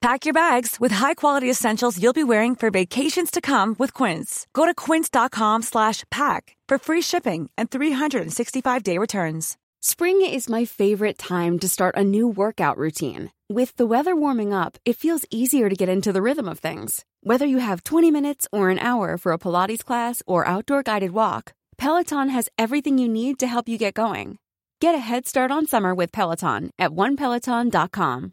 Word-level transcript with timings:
Pack 0.00 0.24
your 0.24 0.32
bags 0.32 0.78
with 0.80 0.92
high-quality 0.92 1.50
essentials 1.50 2.02
you'll 2.02 2.14
be 2.14 2.24
wearing 2.24 2.56
for 2.56 2.70
vacations 2.70 3.30
to 3.30 3.42
come 3.42 3.76
with 3.78 3.92
Quince. 3.92 4.46
Go 4.54 4.64
to 4.64 4.74
quince.com/pack 4.74 6.56
for 6.68 6.78
free 6.78 7.02
shipping 7.02 7.50
and 7.58 7.70
365-day 7.70 8.98
returns. 8.98 9.56
Spring 9.82 10.20
is 10.22 10.48
my 10.48 10.64
favorite 10.66 11.18
time 11.18 11.58
to 11.58 11.68
start 11.68 11.96
a 11.96 12.04
new 12.04 12.28
workout 12.28 12.76
routine. 12.76 13.30
With 13.48 13.76
the 13.76 13.86
weather 13.86 14.14
warming 14.14 14.52
up, 14.54 14.78
it 14.84 14.96
feels 14.96 15.26
easier 15.30 15.68
to 15.68 15.76
get 15.76 15.88
into 15.88 16.12
the 16.12 16.22
rhythm 16.22 16.48
of 16.48 16.58
things. 16.58 17.04
Whether 17.22 17.46
you 17.46 17.58
have 17.58 17.84
20 17.84 18.10
minutes 18.10 18.46
or 18.52 18.70
an 18.70 18.78
hour 18.78 19.18
for 19.18 19.32
a 19.32 19.38
Pilates 19.38 19.84
class 19.84 20.22
or 20.26 20.46
outdoor 20.46 20.82
guided 20.82 21.12
walk, 21.12 21.52
Peloton 21.76 22.28
has 22.28 22.48
everything 22.56 22.98
you 22.98 23.08
need 23.08 23.38
to 23.38 23.46
help 23.46 23.68
you 23.68 23.78
get 23.78 23.94
going. 23.94 24.38
Get 24.80 24.94
a 24.94 25.06
head 25.10 25.26
start 25.26 25.50
on 25.50 25.66
summer 25.66 25.94
with 25.94 26.12
Peloton 26.12 26.70
at 26.78 26.90
onepeloton.com. 26.90 28.32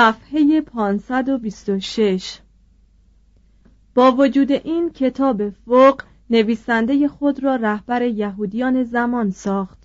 صفحه 0.00 0.60
526 0.60 2.38
با 3.94 4.12
وجود 4.12 4.52
این 4.52 4.90
کتاب 4.90 5.50
فوق 5.50 6.02
نویسنده 6.30 7.08
خود 7.08 7.44
را 7.44 7.56
رهبر 7.56 8.02
یهودیان 8.02 8.84
زمان 8.84 9.30
ساخت. 9.30 9.78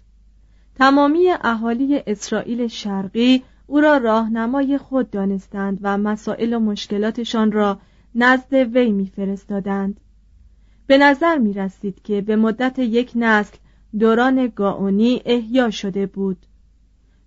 تمامی 0.75 1.29
اهالی 1.41 2.01
اسرائیل 2.07 2.67
شرقی 2.67 3.43
او 3.67 3.81
را 3.81 3.97
راهنمای 3.97 4.77
خود 4.77 5.11
دانستند 5.11 5.79
و 5.81 5.97
مسائل 5.97 6.53
و 6.53 6.59
مشکلاتشان 6.59 7.51
را 7.51 7.79
نزد 8.15 8.53
وی 8.53 8.91
میفرستادند. 8.91 9.99
به 10.87 10.97
نظر 10.97 11.37
می 11.37 11.53
رسید 11.53 12.01
که 12.01 12.21
به 12.21 12.35
مدت 12.35 12.79
یک 12.79 13.11
نسل 13.15 13.57
دوران 13.99 14.47
گاونی 14.47 15.21
احیا 15.25 15.69
شده 15.69 16.05
بود. 16.05 16.37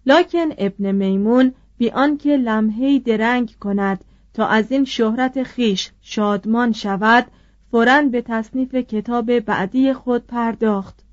لاکن 0.06 0.48
ابن 0.58 0.92
میمون 0.92 1.54
بی 1.78 1.90
آنکه 1.90 2.36
لمحه‌ای 2.36 2.98
درنگ 2.98 3.54
کند 3.60 4.04
تا 4.34 4.46
از 4.46 4.72
این 4.72 4.84
شهرت 4.84 5.42
خیش 5.42 5.90
شادمان 6.00 6.72
شود 6.72 7.26
فورا 7.70 8.02
به 8.02 8.22
تصنیف 8.22 8.74
کتاب 8.74 9.38
بعدی 9.38 9.92
خود 9.92 10.26
پرداخت. 10.26 11.04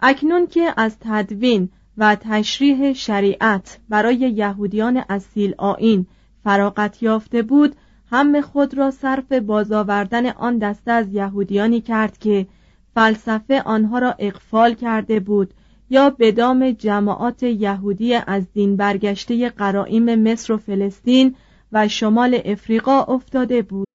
اکنون 0.00 0.46
که 0.46 0.74
از 0.76 0.96
تدوین 1.00 1.68
و 1.98 2.16
تشریح 2.20 2.92
شریعت 2.92 3.78
برای 3.88 4.16
یهودیان 4.16 5.04
اصیل 5.08 5.54
آین 5.58 6.06
فراغت 6.44 7.02
یافته 7.02 7.42
بود 7.42 7.76
هم 8.10 8.40
خود 8.40 8.74
را 8.74 8.90
صرف 8.90 9.32
بازآوردن 9.32 10.26
آن 10.26 10.58
دسته 10.58 10.92
از 10.92 11.12
یهودیانی 11.12 11.80
کرد 11.80 12.18
که 12.18 12.46
فلسفه 12.94 13.62
آنها 13.62 13.98
را 13.98 14.14
اقفال 14.18 14.74
کرده 14.74 15.20
بود 15.20 15.54
یا 15.90 16.10
به 16.10 16.32
دام 16.32 16.70
جماعات 16.70 17.42
یهودی 17.42 18.14
از 18.14 18.52
دین 18.52 18.76
برگشته 18.76 19.48
قرائم 19.48 20.22
مصر 20.22 20.52
و 20.52 20.56
فلسطین 20.56 21.34
و 21.72 21.88
شمال 21.88 22.40
افریقا 22.44 23.02
افتاده 23.02 23.62
بود 23.62 23.86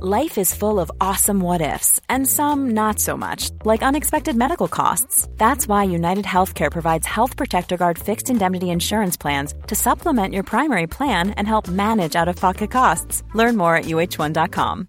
Life 0.00 0.38
is 0.38 0.54
full 0.54 0.78
of 0.78 0.92
awesome 1.00 1.40
what 1.40 1.60
ifs, 1.60 2.00
and 2.08 2.24
some 2.24 2.70
not 2.70 3.00
so 3.00 3.16
much, 3.16 3.50
like 3.64 3.82
unexpected 3.82 4.36
medical 4.36 4.68
costs. 4.68 5.26
That's 5.38 5.66
why 5.66 5.82
United 5.82 6.24
Healthcare 6.24 6.70
provides 6.70 7.04
Health 7.04 7.36
Protector 7.36 7.76
Guard 7.76 7.98
fixed 7.98 8.30
indemnity 8.30 8.70
insurance 8.70 9.16
plans 9.16 9.54
to 9.66 9.74
supplement 9.74 10.34
your 10.34 10.44
primary 10.44 10.86
plan 10.86 11.30
and 11.30 11.48
help 11.48 11.66
manage 11.66 12.14
out 12.14 12.28
of 12.28 12.36
pocket 12.36 12.70
costs. 12.70 13.24
Learn 13.34 13.56
more 13.56 13.74
at 13.74 13.86
uh1.com. 13.86 14.88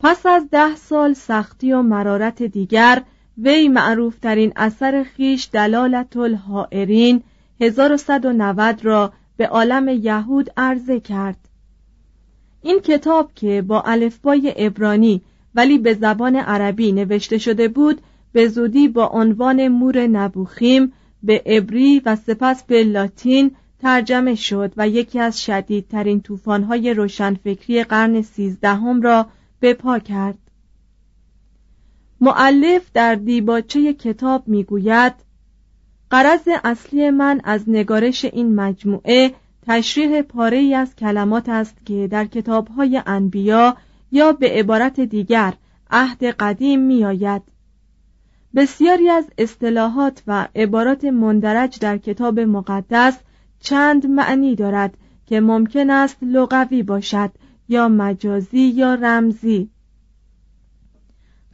پس 0.00 0.26
از 0.26 0.50
ده 0.50 0.76
سال 0.76 1.12
سختی 1.12 1.72
و 1.72 1.82
مرارت 1.82 2.42
دیگر 2.42 3.02
وی 3.38 3.68
معروفترین 3.68 4.52
اثر 4.56 5.02
خیش 5.02 5.48
دلالت 5.52 6.16
الحائرین 6.16 7.22
1190 7.60 8.84
را 8.84 9.12
به 9.36 9.46
عالم 9.46 9.88
یهود 9.88 10.50
عرضه 10.56 11.00
کرد. 11.00 11.36
این 12.62 12.80
کتاب 12.80 13.30
که 13.34 13.62
با 13.62 13.82
الفبای 13.82 14.54
ابرانی 14.56 15.22
ولی 15.54 15.78
به 15.78 15.94
زبان 15.94 16.36
عربی 16.36 16.92
نوشته 16.92 17.38
شده 17.38 17.68
بود 17.68 18.00
به 18.32 18.48
زودی 18.48 18.88
با 18.88 19.06
عنوان 19.06 19.68
مور 19.68 20.06
نبوخیم 20.06 20.92
به 21.22 21.42
عبری 21.46 22.02
و 22.04 22.16
سپس 22.16 22.64
به 22.64 22.84
لاتین 22.84 23.50
ترجمه 23.82 24.34
شد 24.34 24.72
و 24.76 24.88
یکی 24.88 25.18
از 25.18 25.42
شدیدترین 25.42 26.20
طوفان‌های 26.20 26.94
روشنفکری 26.94 27.84
قرن 27.84 28.22
سیزدهم 28.22 29.02
را 29.02 29.26
به 29.60 29.74
پا 29.74 29.98
کرد. 29.98 30.38
معلف 32.20 32.90
در 32.94 33.14
دیباچه 33.14 33.94
کتاب 33.94 34.48
می‌گوید 34.48 35.14
قرض 36.10 36.48
اصلی 36.64 37.10
من 37.10 37.40
از 37.44 37.64
نگارش 37.66 38.24
این 38.24 38.54
مجموعه 38.54 39.34
تشریح 39.66 40.22
پاره 40.22 40.56
ای 40.56 40.74
از 40.74 40.96
کلمات 40.96 41.48
است 41.48 41.86
که 41.86 42.08
در 42.10 42.24
کتابهای 42.24 43.02
انبیا 43.06 43.76
یا 44.12 44.32
به 44.32 44.48
عبارت 44.50 45.00
دیگر 45.00 45.54
عهد 45.90 46.24
قدیم 46.24 46.80
میآید. 46.80 47.42
بسیاری 48.54 49.08
از 49.08 49.24
اصطلاحات 49.38 50.22
و 50.26 50.48
عبارات 50.54 51.04
مندرج 51.04 51.78
در 51.78 51.98
کتاب 51.98 52.40
مقدس 52.40 53.18
چند 53.60 54.06
معنی 54.06 54.54
دارد 54.54 54.96
که 55.26 55.40
ممکن 55.40 55.90
است 55.90 56.16
لغوی 56.22 56.82
باشد 56.82 57.30
یا 57.70 57.88
مجازی 57.88 58.60
یا 58.60 58.94
رمزی. 58.94 59.70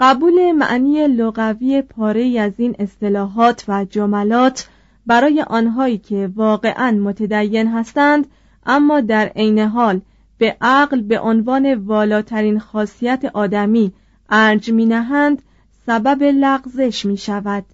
قبول 0.01 0.53
معنی 0.53 1.07
لغوی 1.07 1.83
پاره 1.83 2.41
از 2.41 2.53
این 2.57 2.77
اصطلاحات 2.79 3.65
و 3.69 3.85
جملات 3.85 4.69
برای 5.07 5.43
آنهایی 5.43 5.99
که 5.99 6.31
واقعا 6.35 6.91
متدین 6.91 7.69
هستند 7.69 8.27
اما 8.67 9.01
در 9.01 9.27
عین 9.27 9.59
حال 9.59 10.01
به 10.39 10.57
عقل 10.61 11.01
به 11.01 11.21
عنوان 11.21 11.75
والاترین 11.75 12.59
خاصیت 12.59 13.25
آدمی 13.35 13.93
ارج 14.31 14.71
می 14.71 14.87
نهند 14.87 15.43
سبب 15.87 16.23
لغزش 16.23 17.07
می 17.07 17.17
شود 17.17 17.65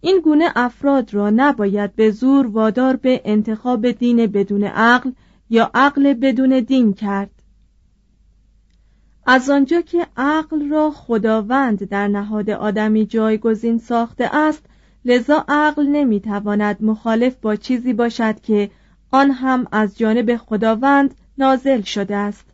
این 0.00 0.20
گونه 0.20 0.48
افراد 0.56 1.14
را 1.14 1.30
نباید 1.30 1.96
به 1.96 2.10
زور 2.10 2.46
وادار 2.46 2.96
به 2.96 3.20
انتخاب 3.24 3.90
دین 3.90 4.26
بدون 4.26 4.64
عقل 4.64 5.10
یا 5.50 5.70
عقل 5.74 6.14
بدون 6.14 6.60
دین 6.60 6.92
کرد. 6.92 7.30
از 9.26 9.50
آنجا 9.50 9.80
که 9.80 10.06
عقل 10.16 10.68
را 10.68 10.90
خداوند 10.90 11.88
در 11.88 12.08
نهاد 12.08 12.50
آدمی 12.50 13.06
جایگزین 13.06 13.78
ساخته 13.78 14.36
است 14.36 14.64
لذا 15.04 15.44
عقل 15.48 15.86
نمی‌تواند 15.86 16.84
مخالف 16.84 17.36
با 17.42 17.56
چیزی 17.56 17.92
باشد 17.92 18.40
که 18.40 18.70
آن 19.10 19.30
هم 19.30 19.66
از 19.72 19.98
جانب 19.98 20.36
خداوند 20.36 21.14
نازل 21.38 21.80
شده 21.80 22.16
است. 22.16 22.46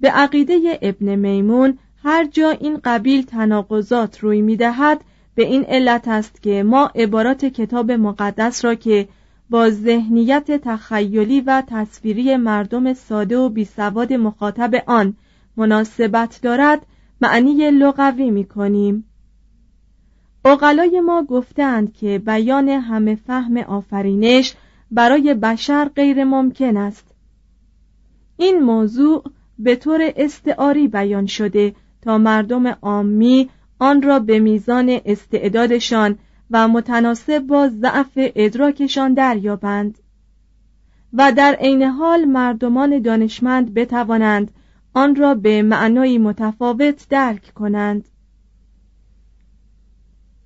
به 0.00 0.10
عقیده 0.10 0.78
ابن 0.82 1.14
میمون 1.14 1.78
هر 2.02 2.24
جا 2.24 2.50
این 2.50 2.80
قبیل 2.84 3.22
تناقضات 3.22 4.20
روی 4.20 4.42
می‌دهد 4.42 5.04
به 5.34 5.42
این 5.44 5.64
علت 5.64 6.08
است 6.08 6.42
که 6.42 6.62
ما 6.62 6.86
عبارات 6.94 7.44
کتاب 7.44 7.92
مقدس 7.92 8.64
را 8.64 8.74
که 8.74 9.08
با 9.50 9.70
ذهنیت 9.70 10.50
تخیلی 10.50 11.40
و 11.40 11.62
تصویری 11.66 12.36
مردم 12.36 12.94
ساده 12.94 13.38
و 13.38 13.48
بیسواد 13.48 14.12
مخاطب 14.12 14.74
آن 14.86 15.16
مناسبت 15.56 16.40
دارد 16.42 16.86
معنی 17.20 17.70
لغوی 17.70 18.30
می 18.30 18.44
کنیم 18.44 19.04
اقلای 20.44 21.00
ما 21.00 21.22
گفتند 21.22 21.92
که 21.92 22.18
بیان 22.18 22.68
همه 22.68 23.14
فهم 23.14 23.56
آفرینش 23.56 24.54
برای 24.90 25.34
بشر 25.34 25.88
غیر 25.96 26.24
ممکن 26.24 26.76
است. 26.76 27.14
این 28.36 28.58
موضوع 28.58 29.24
به 29.58 29.76
طور 29.76 30.12
استعاری 30.16 30.88
بیان 30.88 31.26
شده 31.26 31.74
تا 32.02 32.18
مردم 32.18 32.66
عامی 32.66 33.50
آن 33.78 34.02
را 34.02 34.18
به 34.18 34.38
میزان 34.38 35.00
استعدادشان 35.04 36.18
و 36.50 36.68
متناسب 36.68 37.38
با 37.38 37.68
ضعف 37.68 38.12
ادراکشان 38.16 39.14
دریابند. 39.14 39.98
و 41.12 41.32
در 41.32 41.54
عین 41.54 41.82
حال 41.82 42.24
مردمان 42.24 42.98
دانشمند 42.98 43.74
بتوانند 43.74 44.50
آن 44.94 45.16
را 45.16 45.34
به 45.34 45.62
معنای 45.62 46.18
متفاوت 46.18 47.08
درک 47.08 47.54
کنند. 47.54 48.08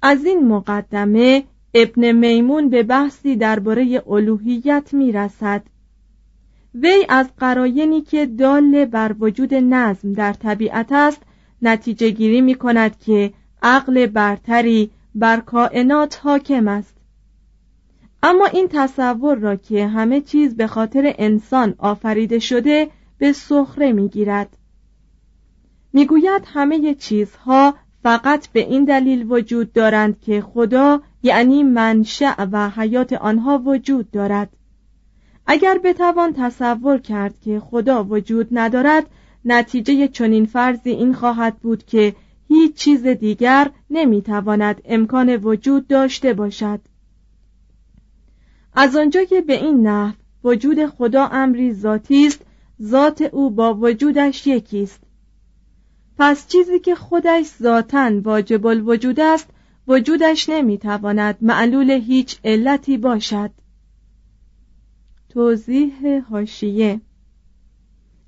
از 0.02 0.24
این 0.24 0.48
مقدمه 0.48 1.44
ابن 1.74 2.12
میمون 2.12 2.68
به 2.68 2.82
بحثی 2.82 3.36
درباره 3.36 4.02
الوهیت 4.06 4.94
می 4.94 5.12
رسد 5.12 5.62
وی 6.74 7.06
از 7.08 7.30
قراینی 7.38 8.00
که 8.00 8.26
دال 8.26 8.84
بر 8.84 9.14
وجود 9.20 9.54
نظم 9.54 10.12
در 10.12 10.32
طبیعت 10.32 10.92
است 10.92 11.22
نتیجه 11.62 12.10
گیری 12.10 12.40
می 12.40 12.54
کند 12.54 12.98
که 12.98 13.32
عقل 13.62 14.06
برتری 14.06 14.90
بر 15.14 15.40
کائنات 15.40 16.20
حاکم 16.22 16.68
است. 16.68 16.96
اما 18.22 18.46
این 18.46 18.68
تصور 18.68 19.38
را 19.38 19.56
که 19.56 19.86
همه 19.86 20.20
چیز 20.20 20.56
به 20.56 20.66
خاطر 20.66 21.14
انسان 21.18 21.74
آفریده 21.78 22.38
شده 22.38 22.90
به 23.18 23.32
سخره 23.32 23.92
می‌گیرد. 23.92 24.56
می‌گوید 25.92 26.42
همه 26.46 26.94
چیزها 26.94 27.74
فقط 28.02 28.48
به 28.48 28.60
این 28.60 28.84
دلیل 28.84 29.32
وجود 29.32 29.72
دارند 29.72 30.20
که 30.20 30.40
خدا 30.40 31.00
یعنی 31.22 31.62
منشأ 31.62 32.46
و 32.52 32.70
حیات 32.70 33.12
آنها 33.12 33.62
وجود 33.66 34.10
دارد. 34.10 34.56
اگر 35.46 35.78
بتوان 35.84 36.32
تصور 36.32 36.98
کرد 36.98 37.40
که 37.40 37.60
خدا 37.60 38.04
وجود 38.04 38.48
ندارد 38.50 39.06
نتیجه 39.44 40.08
چنین 40.08 40.46
فرضی 40.46 40.90
این 40.90 41.14
خواهد 41.14 41.56
بود 41.56 41.84
که 41.84 42.14
هیچ 42.52 42.74
چیز 42.74 43.06
دیگر 43.06 43.70
نمی‌تواند 43.90 44.82
امکان 44.84 45.36
وجود 45.36 45.86
داشته 45.86 46.34
باشد. 46.34 46.80
از 48.74 48.96
آنجا 48.96 49.24
که 49.24 49.40
به 49.40 49.52
این 49.64 49.86
نحو 49.86 50.14
وجود 50.44 50.86
خدا 50.86 51.26
امری 51.26 51.72
ذاتی 51.74 52.26
است 52.26 52.42
ذات 52.82 53.22
او 53.22 53.50
با 53.50 53.74
وجودش 53.74 54.46
یکی 54.46 54.82
است. 54.82 55.00
پس 56.18 56.46
چیزی 56.46 56.78
که 56.78 56.94
خودش 56.94 57.46
ذاتا 57.62 58.20
واجب 58.22 58.66
الوجود 58.66 59.20
است 59.20 59.48
وجودش 59.88 60.48
نمی‌تواند 60.48 61.38
معلول 61.40 61.90
هیچ 61.90 62.38
علتی 62.44 62.98
باشد. 62.98 63.50
توضیح 65.28 66.22
هاشیه 66.30 67.00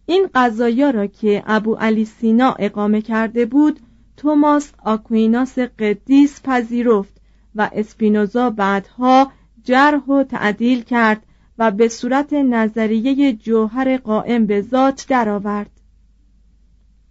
این 0.07 0.29
قضایا 0.35 0.91
را 0.91 1.07
که 1.07 1.43
ابو 1.47 1.75
علی 1.75 2.05
سینا 2.05 2.55
اقامه 2.59 3.03
کرده 3.03 3.47
بود 3.47 3.81
توماس 4.17 4.73
آکویناس 4.85 5.59
قدیس 5.59 6.41
پذیرفت 6.45 7.21
و 7.55 7.71
اسپینوزا 7.73 8.51
بعدها 8.51 9.33
جرح 9.65 10.05
و 10.05 10.23
تعدیل 10.25 10.83
کرد 10.83 11.23
و 11.59 11.71
به 11.71 11.89
صورت 11.89 12.33
نظریه 12.33 13.33
جوهر 13.33 13.97
قائم 13.97 14.47
به 14.47 14.61
ذات 14.61 15.07
درآورد. 15.09 15.71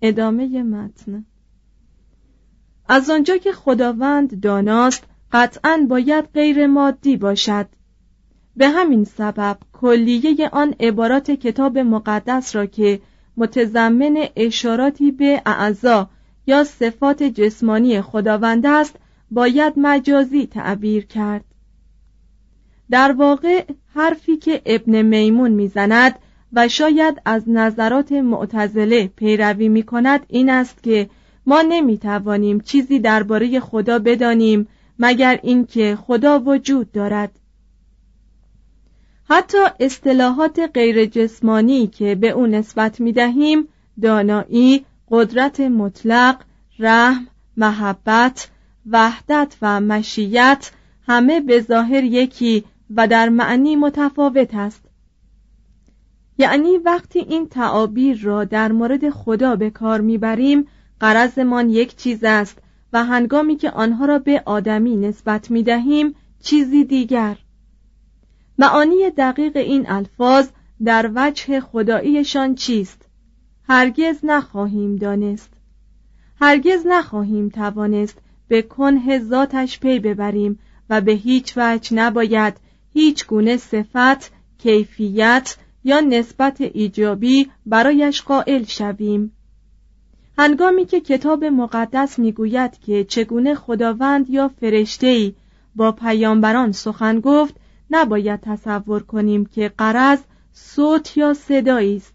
ادامه 0.02 0.64
متن. 0.64 1.26
از 2.88 3.10
آنجا 3.10 3.38
که 3.38 3.52
خداوند 3.52 4.40
داناست 4.40 5.04
قطعا 5.32 5.86
باید 5.90 6.26
غیر 6.34 6.68
مادی 6.68 7.18
باشد. 7.18 7.68
به 8.56 8.70
همین 8.70 9.04
سبب 9.04 9.58
کلیه 9.74 10.50
آن 10.50 10.76
عبارات 10.80 11.32
کتاب 11.32 11.78
مقدس 11.78 12.56
را 12.56 12.66
که 12.66 13.02
متضمن 13.38 14.28
اشاراتی 14.36 15.12
به 15.12 15.42
اعضا 15.46 16.10
یا 16.52 16.64
صفات 16.64 17.24
جسمانی 17.24 18.02
خداوند 18.02 18.66
است 18.66 18.96
باید 19.32 19.74
مجازی 19.78 20.48
تعبیر 20.48 21.06
کرد. 21.06 21.46
در 22.90 23.12
واقع 23.12 23.64
حرفی 23.94 24.38
که 24.38 24.62
ابن 24.66 25.02
میمون 25.02 25.52
می‌زند 25.52 26.20
و 26.54 26.68
شاید 26.68 27.22
از 27.26 27.44
نظرات 27.50 28.12
معتزله 28.12 29.08
پیروی 29.08 29.70
می 29.70 29.84
کند 29.84 30.26
این 30.28 30.50
است 30.50 30.84
که 30.84 31.10
ما 31.46 31.62
نمی 31.62 31.98
توانیم 31.98 32.60
چیزی 32.60 33.00
درباره 33.00 33.60
خدا 33.60 34.00
بدانیم 34.00 34.68
مگر 35.00 35.40
اینکه 35.44 35.96
خدا 35.96 36.40
وجود 36.40 36.92
دارد. 36.92 37.32
حتی 39.24 39.58
اصطلاحات 39.80 40.60
غیر 40.74 41.06
جسمانی 41.06 41.88
که 41.88 42.16
به 42.16 42.30
او 42.30 42.48
نسبت 42.48 43.00
می 43.00 43.12
دهیم 43.12 43.68
دانایی، 44.02 44.86
قدرت 45.12 45.60
مطلق، 45.60 46.44
رحم، 46.82 47.28
محبت، 47.58 48.50
وحدت 48.90 49.58
و 49.62 49.82
مشیت 49.82 50.72
همه 51.08 51.40
به 51.40 51.62
ظاهر 51.62 52.04
یکی 52.04 52.64
و 52.96 53.08
در 53.08 53.30
معنی 53.30 53.76
متفاوت 53.76 54.56
است. 54.56 54.86
یعنی 56.38 56.78
وقتی 56.78 57.20
این 57.20 57.48
تعابیر 57.48 58.22
را 58.22 58.44
در 58.44 58.72
مورد 58.72 59.10
خدا 59.10 59.56
به 59.56 59.70
کار 59.70 60.02
می‌بریم 60.02 60.68
قرضمان 61.00 61.70
یک 61.70 61.96
چیز 61.96 62.24
است 62.24 62.58
و 62.94 63.04
هنگامی 63.04 63.56
که 63.56 63.72
آنها 63.72 64.06
را 64.06 64.20
به 64.20 64.44
آدمی 64.46 64.98
نسبت 64.98 65.52
می 65.52 65.64
دهیم 65.64 66.16
چیزی 66.44 66.84
دیگر. 66.84 67.38
معانی 68.58 69.10
دقیق 69.18 69.58
این 69.58 69.90
الفاظ 69.90 70.50
در 70.84 71.12
وجه 71.16 71.60
خداییشان 71.60 72.56
چیست؟ 72.56 73.06
هرگز 73.70 74.20
نخواهیم 74.24 74.96
دانست. 74.96 75.61
هرگز 76.42 76.88
نخواهیم 76.88 77.50
توانست 77.50 78.18
به 78.48 78.62
کنه 78.62 79.20
ذاتش 79.20 79.80
پی 79.80 80.00
ببریم 80.00 80.60
و 80.90 81.02
به 81.02 81.12
هیچ 81.12 81.54
وجه 81.58 81.96
نباید 81.96 82.58
هیچ 82.94 83.28
گونه 83.28 83.58
صفت 83.58 84.32
کیفیت 84.58 85.58
یا 85.84 86.00
نسبت 86.00 86.62
ایجابی 86.62 87.52
برایش 87.66 88.22
قائل 88.22 88.64
شویم. 88.64 89.32
هنگامی 90.38 90.86
که 90.86 91.00
کتاب 91.00 91.46
مقدس 91.46 92.20
می‌گوید 92.20 92.80
که 92.80 93.04
چگونه 93.04 93.56
خداوند 93.56 94.30
یا 94.30 94.48
فرشته‌ای 94.48 95.34
با 95.76 95.92
پیامبران 95.92 96.72
سخن 96.72 97.20
گفت 97.20 97.56
نباید 97.90 98.40
تصور 98.40 99.04
کنیم 99.04 99.46
که 99.46 99.72
قرض 99.78 100.20
صوت 100.54 101.18
یا 101.18 101.34
صدایی 101.34 101.96
است. 101.96 102.11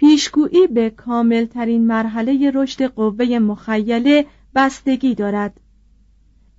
پیشگویی 0.00 0.66
به 0.66 0.90
کاملترین 0.90 1.86
مرحله 1.86 2.50
رشد 2.54 2.82
قوه 2.82 3.38
مخیله 3.38 4.26
بستگی 4.54 5.14
دارد. 5.14 5.60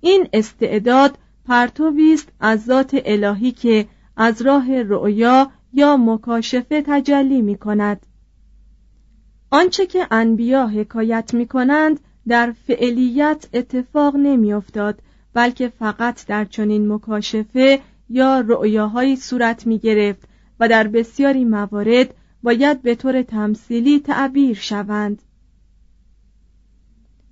این 0.00 0.28
استعداد 0.32 1.18
پرتوی 1.46 2.12
است 2.14 2.28
از 2.40 2.64
ذات 2.64 3.02
الهی 3.04 3.52
که 3.52 3.86
از 4.16 4.42
راه 4.42 4.82
رؤیا 4.82 5.50
یا 5.72 5.96
مکاشفه 5.96 6.82
تجلی 6.86 7.42
می 7.42 7.58
کند. 7.58 8.06
آنچه 9.50 9.86
که 9.86 10.06
انبیا 10.10 10.66
حکایت 10.66 11.34
می 11.34 11.46
کنند 11.46 12.00
در 12.28 12.52
فعلیت 12.66 13.48
اتفاق 13.54 14.16
نمی 14.16 14.52
افتاد 14.52 14.98
بلکه 15.34 15.68
فقط 15.68 16.26
در 16.26 16.44
چنین 16.44 16.92
مکاشفه 16.92 17.80
یا 18.08 18.40
رؤیاهایی 18.40 19.16
صورت 19.16 19.66
می 19.66 19.78
گرفت 19.78 20.28
و 20.60 20.68
در 20.68 20.88
بسیاری 20.88 21.44
موارد 21.44 22.14
باید 22.42 22.82
به 22.82 22.94
طور 22.94 23.22
تمثیلی 23.22 24.00
تعبیر 24.00 24.56
شوند. 24.56 25.22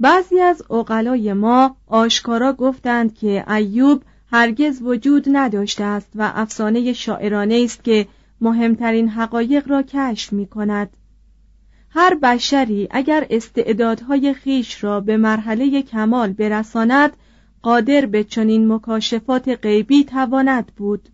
بعضی 0.00 0.40
از 0.40 0.62
اقلای 0.71 1.33
ما 1.33 1.76
آشکارا 1.87 2.52
گفتند 2.52 3.14
که 3.14 3.52
ایوب 3.52 4.02
هرگز 4.33 4.83
وجود 4.83 5.25
نداشته 5.33 5.85
است 5.85 6.12
و 6.14 6.33
افسانه 6.35 6.93
شاعرانه 6.93 7.62
است 7.64 7.85
که 7.85 8.07
مهمترین 8.40 9.09
حقایق 9.09 9.69
را 9.69 9.83
کشف 9.83 10.33
می 10.33 10.47
کند 10.47 10.97
هر 11.90 12.14
بشری 12.14 12.88
اگر 12.90 13.26
استعدادهای 13.31 14.35
خیش 14.35 14.85
را 14.85 15.00
به 15.00 15.17
مرحله 15.17 15.83
کمال 15.83 16.33
برساند 16.33 17.17
قادر 17.62 18.07
به 18.07 18.25
چنین 18.25 18.73
مکاشفات 18.73 19.49
غیبی 19.49 20.05
تواند 20.05 20.73
بود. 20.76 21.09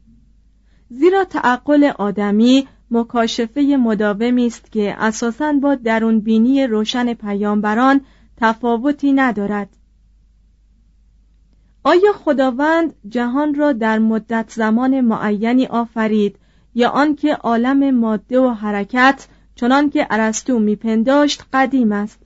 زیرا 0.89 1.25
تعقل 1.25 1.85
آدمی 1.85 2.67
مکاشفه 2.91 3.61
مداومی 3.61 4.47
است 4.47 4.73
که 4.73 4.95
اساساً 4.99 5.53
با 5.53 5.75
درون 5.75 6.21
بینی 6.21 6.67
روشن 6.67 7.15
پیامبران 7.15 8.01
تفاوتی 8.37 9.13
ندارد. 9.13 9.69
آیا 11.85 12.13
خداوند 12.13 12.95
جهان 13.09 13.55
را 13.55 13.73
در 13.73 13.99
مدت 13.99 14.51
زمان 14.51 15.01
معینی 15.01 15.67
آفرید 15.67 16.39
یا 16.75 16.89
آنکه 16.89 17.35
عالم 17.35 17.91
ماده 17.91 18.41
و 18.41 18.49
حرکت 18.49 19.27
چنان 19.55 19.91
که 19.91 20.07
ارسطو 20.11 20.59
میپنداشت 20.59 21.45
قدیم 21.53 21.93
است؟ 21.93 22.23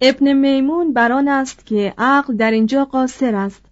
ابن 0.00 0.32
میمون 0.32 0.92
بران 0.92 1.28
است 1.28 1.66
که 1.66 1.94
عقل 1.98 2.36
در 2.36 2.50
اینجا 2.50 2.84
قاصر 2.84 3.34
است. 3.34 3.62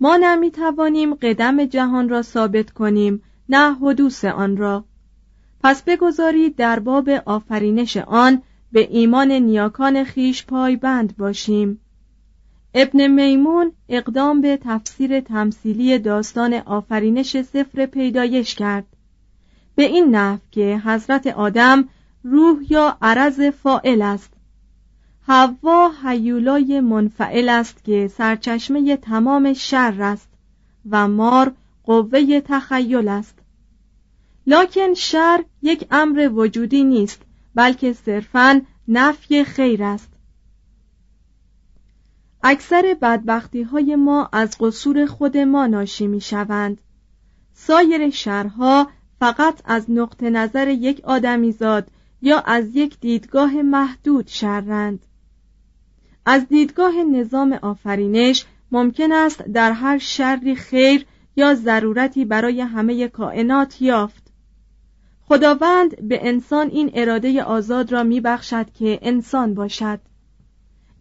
ما 0.00 0.16
نمی 0.16 0.50
توانیم 0.50 1.14
قدم 1.14 1.64
جهان 1.64 2.08
را 2.08 2.22
ثابت 2.22 2.70
کنیم 2.70 3.22
نه 3.48 3.74
حدوث 3.74 4.24
آن 4.24 4.56
را. 4.56 4.84
پس 5.62 5.82
بگذارید 5.82 6.56
در 6.56 6.78
باب 6.78 7.08
آفرینش 7.08 7.96
آن 7.96 8.42
به 8.72 8.88
ایمان 8.90 9.32
نیاکان 9.32 10.04
خیش 10.04 10.46
پایبند 10.46 11.16
باشیم. 11.16 11.80
ابن 12.74 13.06
میمون 13.06 13.72
اقدام 13.88 14.40
به 14.40 14.58
تفسیر 14.64 15.20
تمثیلی 15.20 15.98
داستان 15.98 16.54
آفرینش 16.54 17.42
سفر 17.42 17.86
پیدایش 17.86 18.54
کرد. 18.54 18.86
به 19.74 19.82
این 19.82 20.14
نحو 20.14 20.38
که 20.50 20.82
حضرت 20.84 21.26
آدم 21.26 21.88
روح 22.22 22.58
یا 22.70 22.96
عرض 23.02 23.40
فائل 23.40 24.02
است. 24.02 24.32
حوا 25.22 25.90
حیولای 26.04 26.80
منفعل 26.80 27.48
است 27.48 27.84
که 27.84 28.08
سرچشمه 28.08 28.96
تمام 28.96 29.52
شر 29.52 30.02
است 30.02 30.28
و 30.90 31.08
مار 31.08 31.52
قوه 31.84 32.40
تخیل 32.40 33.08
است. 33.08 33.35
لکن 34.46 34.94
شر 34.94 35.44
یک 35.62 35.86
امر 35.90 36.30
وجودی 36.34 36.84
نیست 36.84 37.22
بلکه 37.54 37.92
صرفا 37.92 38.62
نفی 38.88 39.44
خیر 39.44 39.82
است. 39.82 40.12
اکثر 42.42 42.96
بدبختی 43.02 43.62
های 43.62 43.96
ما 43.96 44.28
از 44.32 44.56
قصور 44.60 45.06
خود 45.06 45.36
ما 45.36 45.66
ناشی 45.66 46.06
می 46.06 46.20
شوند 46.20 46.80
سایر 47.52 48.10
شرها 48.10 48.88
فقط 49.20 49.62
از 49.64 49.90
نقطه 49.90 50.30
نظر 50.30 50.68
یک 50.68 51.00
آدمیزاد 51.04 51.90
یا 52.22 52.40
از 52.40 52.76
یک 52.76 53.00
دیدگاه 53.00 53.62
محدود 53.62 54.26
شرند. 54.26 55.06
از 56.26 56.48
دیدگاه 56.48 57.02
نظام 57.02 57.52
آفرینش 57.52 58.46
ممکن 58.72 59.12
است 59.12 59.42
در 59.42 59.72
هر 59.72 59.98
شری 59.98 60.54
خیر 60.54 61.06
یا 61.36 61.54
ضرورتی 61.54 62.24
برای 62.24 62.60
همه 62.60 63.08
کائنات 63.08 63.82
یافت. 63.82 64.25
خداوند 65.28 66.08
به 66.08 66.28
انسان 66.28 66.68
این 66.68 66.90
اراده 66.94 67.42
آزاد 67.42 67.92
را 67.92 68.02
میبخشد 68.02 68.72
که 68.72 68.98
انسان 69.02 69.54
باشد. 69.54 70.00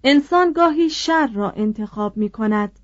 انسان 0.03 0.53
گاهی 0.53 0.89
شر 0.89 1.27
را 1.27 1.51
انتخاب 1.51 2.17
می 2.17 2.29
کند 2.29 2.79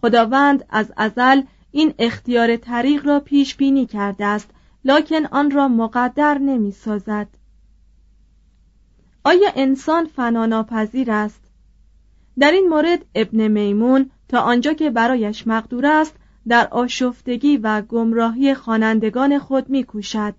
خداوند 0.00 0.64
از 0.68 0.92
ازل 0.96 1.42
این 1.70 1.94
اختیار 1.98 2.56
طریق 2.56 3.06
را 3.06 3.20
پیش 3.20 3.56
بینی 3.56 3.86
کرده 3.86 4.26
است 4.26 4.50
لکن 4.84 5.26
آن 5.26 5.50
را 5.50 5.68
مقدر 5.68 6.38
نمی 6.38 6.72
سازد 6.72 7.28
آیا 9.24 9.48
انسان 9.56 10.04
فناناپذیر 10.04 11.10
است؟ 11.10 11.40
در 12.38 12.50
این 12.50 12.68
مورد 12.68 13.04
ابن 13.14 13.48
میمون 13.48 14.10
تا 14.28 14.40
آنجا 14.40 14.72
که 14.72 14.90
برایش 14.90 15.46
مقدور 15.46 15.86
است 15.86 16.14
در 16.48 16.68
آشفتگی 16.68 17.56
و 17.56 17.82
گمراهی 17.82 18.54
خوانندگان 18.54 19.38
خود 19.38 19.68
میکوشد. 19.70 20.34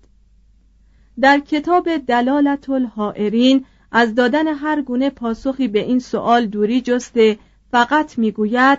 در 1.20 1.38
کتاب 1.38 1.96
دلالت 1.96 2.70
الحائرین 2.70 3.64
از 3.92 4.14
دادن 4.14 4.48
هر 4.48 4.82
گونه 4.82 5.10
پاسخی 5.10 5.68
به 5.68 5.78
این 5.84 5.98
سؤال 5.98 6.46
دوری 6.46 6.80
جسته 6.80 7.38
فقط 7.70 8.18
می‌گوید 8.18 8.78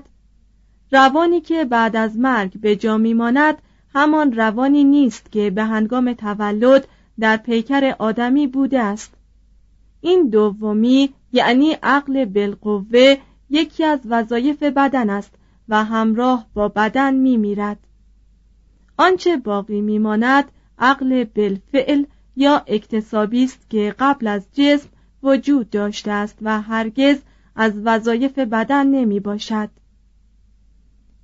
روانی 0.91 1.41
که 1.41 1.65
بعد 1.65 1.95
از 1.95 2.17
مرگ 2.17 2.60
به 2.60 2.75
جا 2.75 2.98
میماند 2.98 3.57
همان 3.93 4.33
روانی 4.33 4.83
نیست 4.83 5.31
که 5.31 5.50
به 5.50 5.63
هنگام 5.63 6.13
تولد 6.13 6.88
در 7.19 7.38
پیکر 7.38 7.95
آدمی 8.00 8.48
بوده 8.48 8.79
است 8.79 9.13
این 10.01 10.29
دومی 10.29 11.13
یعنی 11.33 11.71
عقل 11.83 12.25
بالقوه 12.25 13.17
یکی 13.50 13.83
از 13.83 14.00
وظایف 14.05 14.63
بدن 14.63 15.10
است 15.10 15.33
و 15.69 15.83
همراه 15.83 16.45
با 16.53 16.67
بدن 16.67 17.13
می 17.13 17.38
میرد. 17.38 17.79
آنچه 18.98 19.38
باقی 19.38 19.81
میماند 19.81 20.51
عقل 20.79 21.24
بالفعل 21.24 22.03
یا 22.41 22.63
اکتسابی 22.67 23.43
است 23.43 23.69
که 23.69 23.95
قبل 24.00 24.27
از 24.27 24.48
جسم 24.53 24.89
وجود 25.24 25.69
داشته 25.69 26.12
است 26.12 26.38
و 26.41 26.62
هرگز 26.62 27.17
از 27.55 27.74
وظایف 27.86 28.39
بدن 28.39 28.88
نمی 28.88 29.19
باشد. 29.19 29.69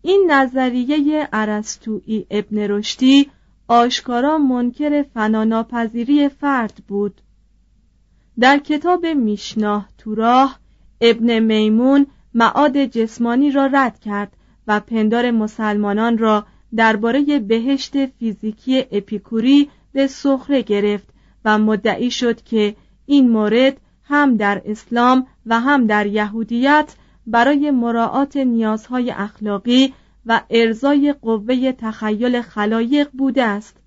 این 0.01 0.31
نظریه 0.31 1.29
ارسطویی 1.33 2.27
ابن 2.29 2.57
رشدی 2.57 3.29
آشکارا 3.67 4.37
منکر 4.37 5.05
فناناپذیری 5.13 6.29
فرد 6.29 6.77
بود 6.87 7.21
در 8.39 8.57
کتاب 8.57 9.05
میشناه 9.05 9.89
توراه 9.97 10.59
ابن 11.01 11.39
میمون 11.39 12.07
معاد 12.33 12.85
جسمانی 12.85 13.51
را 13.51 13.65
رد 13.65 13.99
کرد 13.99 14.37
و 14.67 14.79
پندار 14.79 15.31
مسلمانان 15.31 16.17
را 16.17 16.45
درباره 16.75 17.39
بهشت 17.39 18.05
فیزیکی 18.05 18.85
اپیکوری 18.91 19.69
به 19.97 20.07
سخره 20.07 20.61
گرفت 20.61 21.07
و 21.45 21.57
مدعی 21.57 22.11
شد 22.11 22.41
که 22.41 22.75
این 23.05 23.29
مورد 23.29 23.81
هم 24.03 24.35
در 24.35 24.61
اسلام 24.65 25.27
و 25.45 25.59
هم 25.59 25.87
در 25.87 26.05
یهودیت 26.05 26.95
برای 27.27 27.71
مراعات 27.71 28.37
نیازهای 28.37 29.11
اخلاقی 29.11 29.93
و 30.25 30.41
ارزای 30.49 31.13
قوه 31.21 31.71
تخیل 31.71 32.41
خلایق 32.41 33.09
بوده 33.13 33.43
است 33.43 33.77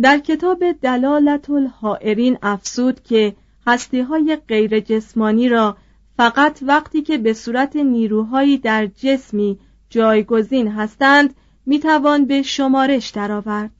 در 0.00 0.18
کتاب 0.18 0.72
دلالت 0.72 1.50
الحائرین 1.50 2.38
افسود 2.42 3.02
که 3.02 3.36
هستی 3.66 4.00
های 4.00 4.38
غیر 4.48 4.80
جسمانی 4.80 5.48
را 5.48 5.76
فقط 6.16 6.58
وقتی 6.62 7.02
که 7.02 7.18
به 7.18 7.32
صورت 7.32 7.76
نیروهایی 7.76 8.58
در 8.58 8.86
جسمی 8.86 9.58
جایگزین 9.90 10.68
هستند 10.68 11.34
می‌توان 11.66 12.24
به 12.24 12.42
شمارش 12.42 13.10
درآورد. 13.10 13.75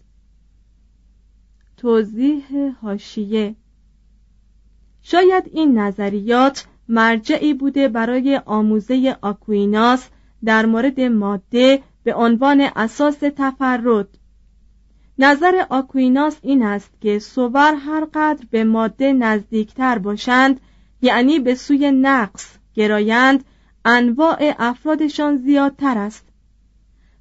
توضیح 1.77 2.45
هاشیه 2.83 3.55
شاید 5.03 5.51
این 5.53 5.79
نظریات 5.79 6.67
مرجعی 6.89 7.55
بوده 7.55 7.89
برای 7.89 8.41
آموزه 8.47 9.17
آکویناس 9.23 10.09
در 10.45 10.67
مورد 10.67 11.01
ماده 11.01 11.83
به 12.05 12.15
عنوان 12.15 12.61
اساس 12.77 13.19
تفرد. 13.19 14.09
نظر 15.19 15.65
آکویناس 15.71 16.39
این 16.43 16.63
است 16.63 16.91
که 17.01 17.19
صور 17.19 17.75
هر 17.75 18.07
قدر 18.15 18.45
به 18.51 18.65
ماده 18.65 19.13
نزدیکتر 19.13 19.99
باشند 19.99 20.61
یعنی 21.03 21.39
به 21.39 21.55
سوی 21.55 21.91
نقص 21.91 22.59
گرایند 22.75 23.45
انواع 23.85 24.55
افرادشان 24.59 25.37
زیادتر 25.37 25.99
است. 25.99 26.29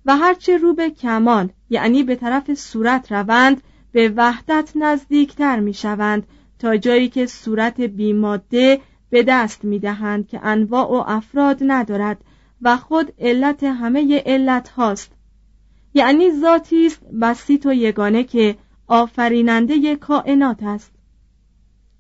و 0.06 0.18
هرچه 0.18 0.58
رو 0.58 0.74
به 0.74 0.90
کمال 0.90 1.50
یعنی 1.70 2.04
به 2.04 2.16
طرف 2.16 2.54
صورت 2.54 3.12
روند 3.12 3.62
به 3.96 4.14
وحدت 4.16 4.72
نزدیکتر 4.76 5.60
می 5.60 5.74
شوند 5.74 6.28
تا 6.60 6.78
جایی 6.78 7.10
که 7.10 7.26
صورت 7.26 7.82
بیماده 7.82 8.82
به 9.10 9.24
دست 9.24 9.66
می 9.66 9.80
دهند 9.80 10.28
که 10.28 10.40
انواع 10.44 10.88
و 10.88 11.04
افراد 11.08 11.58
ندارد 11.62 12.24
و 12.62 12.78
خود 12.78 13.14
علت 13.20 13.64
همه 13.64 14.24
علت 14.26 14.70
هاست. 14.70 15.12
یعنی 15.94 16.32
ذاتی 16.32 16.86
است 16.86 17.02
بسیط 17.22 17.66
و 17.66 17.74
یگانه 17.74 18.24
که 18.24 18.58
آفریننده 18.88 19.96
کائنات 19.96 20.64
است. 20.64 20.92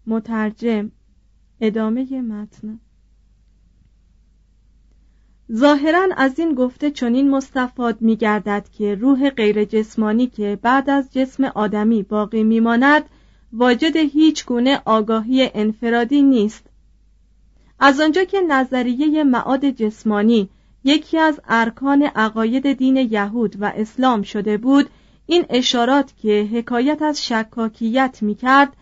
مترجم 0.07 0.91
ادامه 1.61 2.21
متن. 2.21 2.79
ظاهرا 5.53 6.07
از 6.17 6.39
این 6.39 6.53
گفته 6.55 6.91
چنین 6.91 7.29
مستفاد 7.29 8.01
می 8.01 8.15
گردد 8.15 8.65
که 8.77 8.95
روح 8.95 9.29
غیر 9.29 9.65
جسمانی 9.65 10.27
که 10.27 10.59
بعد 10.61 10.89
از 10.89 11.13
جسم 11.13 11.43
آدمی 11.43 12.03
باقی 12.03 12.43
میماند 12.43 13.05
واجد 13.53 13.95
هیچ 13.95 14.45
گونه 14.45 14.81
آگاهی 14.85 15.51
انفرادی 15.53 16.21
نیست. 16.21 16.65
از 17.79 18.01
آنجا 18.01 18.23
که 18.23 18.41
نظریه 18.41 19.23
معاد 19.23 19.69
جسمانی 19.69 20.49
یکی 20.83 21.17
از 21.17 21.39
ارکان 21.47 22.03
عقاید 22.03 22.73
دین 22.73 22.97
یهود 22.97 23.55
و 23.59 23.71
اسلام 23.75 24.21
شده 24.21 24.57
بود 24.57 24.89
این 25.25 25.45
اشارات 25.49 26.13
که 26.21 26.49
حکایت 26.53 27.01
از 27.01 27.25
شکاکیت 27.25 28.17
می 28.21 28.35
کرد 28.35 28.73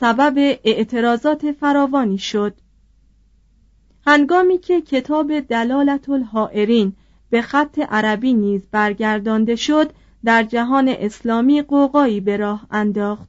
سبب 0.00 0.58
اعتراضات 0.64 1.52
فراوانی 1.52 2.18
شد. 2.18 2.54
هنگامی 4.06 4.58
که 4.58 4.80
کتاب 4.80 5.40
دلالت 5.40 6.08
الحائرین 6.08 6.92
به 7.30 7.42
خط 7.42 7.78
عربی 7.78 8.34
نیز 8.34 8.62
برگردانده 8.70 9.56
شد 9.56 9.92
در 10.24 10.42
جهان 10.42 10.88
اسلامی 10.88 11.62
قوقایی 11.62 12.20
به 12.20 12.36
راه 12.36 12.66
انداخت. 12.70 13.28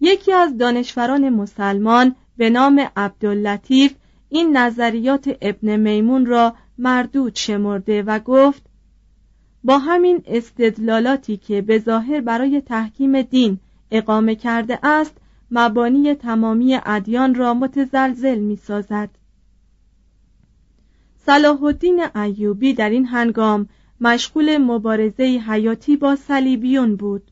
یکی 0.00 0.32
از 0.32 0.58
دانشوران 0.58 1.28
مسلمان 1.28 2.14
به 2.36 2.50
نام 2.50 2.86
عبداللطیف 2.96 3.94
این 4.28 4.56
نظریات 4.56 5.36
ابن 5.42 5.76
میمون 5.76 6.26
را 6.26 6.54
مردود 6.78 7.36
شمرده 7.36 8.02
و 8.02 8.18
گفت 8.18 8.62
با 9.64 9.78
همین 9.78 10.22
استدلالاتی 10.26 11.36
که 11.36 11.62
به 11.62 11.78
ظاهر 11.78 12.20
برای 12.20 12.60
تحکیم 12.60 13.22
دین 13.22 13.58
اقامه 13.90 14.34
کرده 14.34 14.78
است 14.82 15.16
مبانی 15.50 16.14
تمامی 16.14 16.78
ادیان 16.86 17.34
را 17.34 17.54
متزلزل 17.54 18.38
می 18.38 18.56
سازد 18.56 19.10
صلاح 21.30 21.62
الدین 21.62 22.16
ایوبی 22.16 22.74
در 22.74 22.90
این 22.90 23.06
هنگام 23.06 23.68
مشغول 24.00 24.58
مبارزه 24.58 25.24
حیاتی 25.24 25.96
با 25.96 26.16
صلیبیون 26.16 26.96
بود 26.96 27.30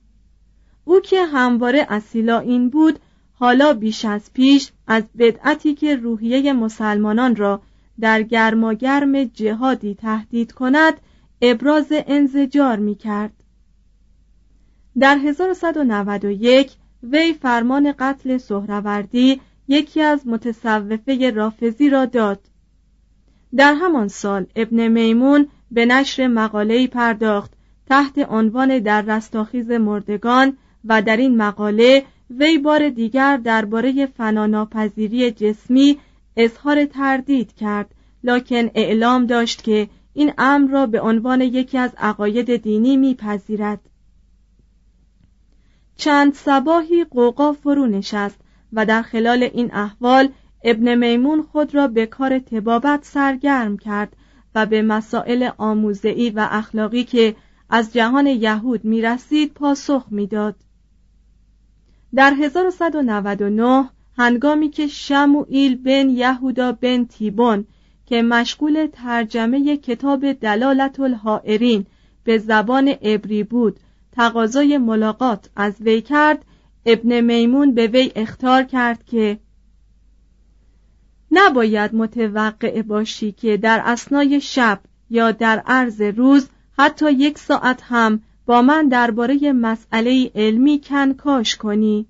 او 0.85 1.01
که 1.01 1.25
همواره 1.25 1.87
اصیلا 1.89 2.39
این 2.39 2.71
بود 2.71 2.99
حالا 3.33 3.73
بیش 3.73 4.05
از 4.05 4.33
پیش 4.33 4.73
از 4.87 5.03
بدعتی 5.19 5.75
که 5.75 5.97
روحیه 5.97 6.53
مسلمانان 6.53 7.37
را 7.37 7.63
در 8.01 8.23
گرماگرم 8.23 9.25
جهادی 9.25 9.95
تهدید 9.95 10.53
کند 10.53 10.95
ابراز 11.43 11.87
انزجار 11.91 12.77
می 12.77 12.95
کرد. 12.95 13.33
در 14.99 15.19
1191 15.19 16.73
وی 17.03 17.33
فرمان 17.33 17.93
قتل 17.99 18.37
سهروردی 18.37 19.41
یکی 19.69 20.03
از 20.03 20.27
متصوفه 20.27 21.31
رافزی 21.31 21.91
را 21.91 22.05
داد 22.05 22.41
در 23.57 23.75
همان 23.75 24.09
سال 24.09 24.47
ابن 24.57 24.89
میمون 24.89 25.49
به 25.71 25.87
نشر 25.87 26.27
مقاله‌ای 26.27 26.87
پرداخت 26.87 27.53
تحت 27.87 28.19
عنوان 28.19 28.79
در 28.79 29.03
رستاخیز 29.03 29.71
مردگان 29.71 30.57
و 30.85 31.03
در 31.03 31.17
این 31.17 31.37
مقاله 31.37 32.05
وی 32.31 32.59
بار 32.59 32.89
دیگر 32.89 33.37
درباره 33.37 34.07
فناناپذیری 34.07 35.31
جسمی 35.31 35.99
اظهار 36.37 36.85
تردید 36.85 37.55
کرد 37.55 37.95
لکن 38.25 38.71
اعلام 38.75 39.27
داشت 39.27 39.63
که 39.63 39.89
این 40.15 40.33
امر 40.39 40.71
را 40.71 40.87
به 40.87 41.01
عنوان 41.01 41.41
یکی 41.41 41.79
از 41.79 41.91
عقاید 41.99 42.57
دینی 42.57 42.97
میپذیرد. 42.97 43.81
چند 45.97 46.35
سباهی 46.35 47.05
قوقا 47.05 47.53
فرو 47.53 47.87
نشست 47.87 48.41
و 48.73 48.87
در 48.87 49.03
خلال 49.03 49.43
این 49.43 49.75
احوال 49.75 50.29
ابن 50.63 50.95
میمون 50.95 51.43
خود 51.43 51.75
را 51.75 51.89
به 51.89 52.07
کار 52.07 52.39
تبابت 52.39 53.05
سرگرم 53.05 53.77
کرد 53.77 54.17
و 54.55 54.67
به 54.67 54.83
مسائل 54.83 55.51
آموزعی 55.59 56.31
و 56.31 56.49
اخلاقی 56.51 57.05
که 57.05 57.37
از 57.71 57.93
جهان 57.93 58.27
یهود 58.27 58.85
می‌رسید 58.85 59.55
پاسخ 59.55 60.07
می‌داد. 60.11 60.57
در 62.15 62.35
1199 62.35 63.91
هنگامی 64.19 64.69
که 64.69 64.87
شموئیل 64.87 65.77
بن 65.77 66.11
یهودا 66.11 66.73
بن 66.73 67.05
تیبون 67.05 67.67
که 68.07 68.23
مشغول 68.23 68.87
ترجمه 68.93 69.77
کتاب 69.77 70.33
دلالت 70.33 71.01
الحائرین 71.01 71.87
به 72.25 72.39
زبان 72.39 72.89
عبری 72.89 73.43
بود 73.43 73.81
تقاضای 74.13 74.79
ملاقات 74.79 75.51
از 75.57 75.75
وی 75.81 76.01
کرد 76.01 76.45
ابن 76.87 77.21
میمون 77.21 77.75
به 77.75 77.87
وی 77.87 78.13
اختار 78.17 78.63
کرد 78.63 79.05
که 79.05 79.39
نباید 81.31 81.95
متوقع 81.95 82.83
باشی 82.83 83.33
که 83.33 83.57
در 83.57 83.83
اسنای 83.85 84.41
شب 84.41 84.81
یا 85.11 85.33
در 85.33 85.63
عرض 85.67 86.01
روز 86.01 86.49
حتی 86.79 87.13
یک 87.13 87.39
ساعت 87.39 87.83
هم 87.83 88.23
با 88.47 88.63
من 88.63 88.89
درباره 88.89 89.53
مسئله 89.53 90.31
علمی 90.35 90.81
کنکاش 90.85 91.57
کنی. 91.57 92.07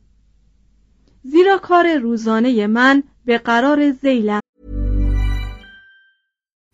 زیرا 1.22 1.58
کار 1.58 1.96
روزانه 1.96 2.66
من 2.66 3.02
به 3.24 3.38
قرار 3.38 3.90
زیل 3.90 4.40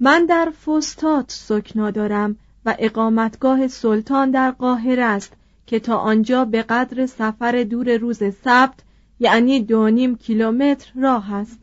من 0.00 0.26
در 0.26 0.52
فستاد 0.66 1.24
سکنا 1.28 1.90
دارم 1.90 2.36
و 2.66 2.76
اقامتگاه 2.78 3.68
سلطان 3.68 4.30
در 4.30 4.50
قاهره 4.50 5.04
است 5.04 5.32
که 5.66 5.80
تا 5.80 5.96
آنجا 5.96 6.44
به 6.44 6.62
قدر 6.62 7.06
سفر 7.06 7.62
دور 7.70 7.96
روز 7.96 8.22
سبت 8.44 8.74
یعنی 9.20 9.60
دو 9.60 9.90
نیم 9.90 10.16
کیلومتر 10.16 10.92
راه 11.00 11.34
است. 11.34 11.58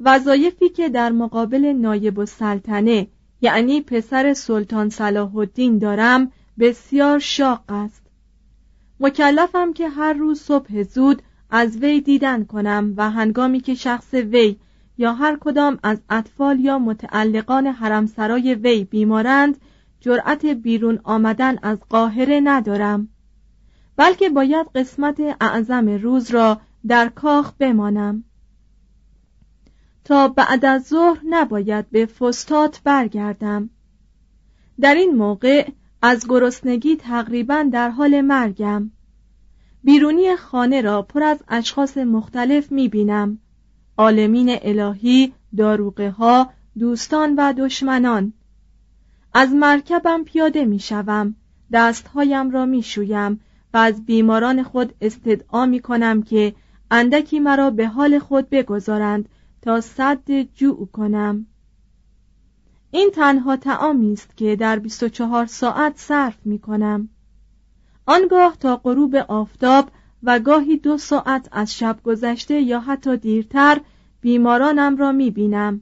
وظایفی 0.00 0.68
که 0.68 0.88
در 0.88 1.12
مقابل 1.12 1.72
نایب 1.72 2.18
السلطنه 2.18 3.06
یعنی 3.40 3.80
پسر 3.80 4.34
سلطان 4.34 4.88
صلاح 4.88 5.36
الدین 5.36 5.78
دارم 5.78 6.32
بسیار 6.58 7.18
شاق 7.18 7.64
است. 7.68 8.02
مکلفم 9.00 9.72
که 9.72 9.88
هر 9.88 10.12
روز 10.12 10.40
صبح 10.40 10.82
زود 10.82 11.22
از 11.50 11.76
وی 11.76 12.00
دیدن 12.00 12.44
کنم 12.44 12.94
و 12.96 13.10
هنگامی 13.10 13.60
که 13.60 13.74
شخص 13.74 14.14
وی 14.14 14.56
یا 14.98 15.12
هر 15.12 15.38
کدام 15.40 15.78
از 15.82 15.98
اطفال 16.10 16.60
یا 16.60 16.78
متعلقان 16.78 17.66
حرمسرای 17.66 18.54
وی 18.54 18.84
بیمارند 18.84 19.60
جرأت 20.00 20.46
بیرون 20.46 21.00
آمدن 21.04 21.58
از 21.62 21.78
قاهره 21.88 22.40
ندارم. 22.44 23.08
بلکه 23.96 24.28
باید 24.28 24.66
قسمت 24.74 25.20
اعظم 25.40 25.88
روز 25.88 26.30
را 26.30 26.60
در 26.86 27.08
کاخ 27.08 27.52
بمانم. 27.58 28.24
تا 30.04 30.28
بعد 30.28 30.64
از 30.64 30.86
ظهر 30.86 31.20
نباید 31.28 31.90
به 31.90 32.06
فستات 32.06 32.80
برگردم. 32.84 33.70
در 34.80 34.94
این 34.94 35.16
موقع 35.16 35.70
از 36.02 36.26
گرسنگی 36.28 36.96
تقریبا 36.96 37.68
در 37.72 37.90
حال 37.90 38.20
مرگم. 38.20 38.90
بیرونی 39.84 40.36
خانه 40.36 40.80
را 40.80 41.02
پر 41.02 41.22
از 41.22 41.42
اشخاص 41.48 41.98
مختلف 41.98 42.72
می 42.72 42.88
بینم 42.88 43.38
عالمین 43.98 44.58
الهی، 44.62 45.32
داروغه 45.56 46.10
ها، 46.10 46.50
دوستان 46.78 47.34
و 47.38 47.52
دشمنان. 47.52 48.32
از 49.34 49.52
مرکبم 49.52 50.24
پیاده 50.24 50.64
می 50.64 50.78
شوم 50.78 51.34
دستهایم 51.72 52.50
را 52.50 52.66
می 52.66 52.82
شویم 52.82 53.40
و 53.74 53.76
از 53.76 54.04
بیماران 54.06 54.62
خود 54.62 54.94
استدعا 55.00 55.66
می 55.66 55.80
کنم 55.80 56.22
که 56.22 56.54
اندکی 56.90 57.40
مرا 57.40 57.70
به 57.70 57.88
حال 57.88 58.18
خود 58.18 58.50
بگذارند 58.50 59.28
تا 59.62 59.80
صد 59.80 60.42
جوع 60.54 60.88
کنم. 60.92 61.46
این 62.90 63.10
تنها 63.14 63.56
تعامی 63.56 64.12
است 64.12 64.36
که 64.36 64.56
در 64.56 64.78
24 64.78 65.46
ساعت 65.46 65.92
صرف 65.96 66.36
می 66.44 66.58
کنم 66.58 67.08
آنگاه 68.06 68.56
تا 68.60 68.76
غروب 68.76 69.14
آفتاب 69.14 69.90
و 70.22 70.38
گاهی 70.38 70.76
دو 70.76 70.98
ساعت 70.98 71.48
از 71.52 71.76
شب 71.78 71.98
گذشته 72.04 72.60
یا 72.60 72.80
حتی 72.80 73.16
دیرتر 73.16 73.80
بیمارانم 74.20 74.96
را 74.96 75.12
می 75.12 75.30
بینم 75.30 75.80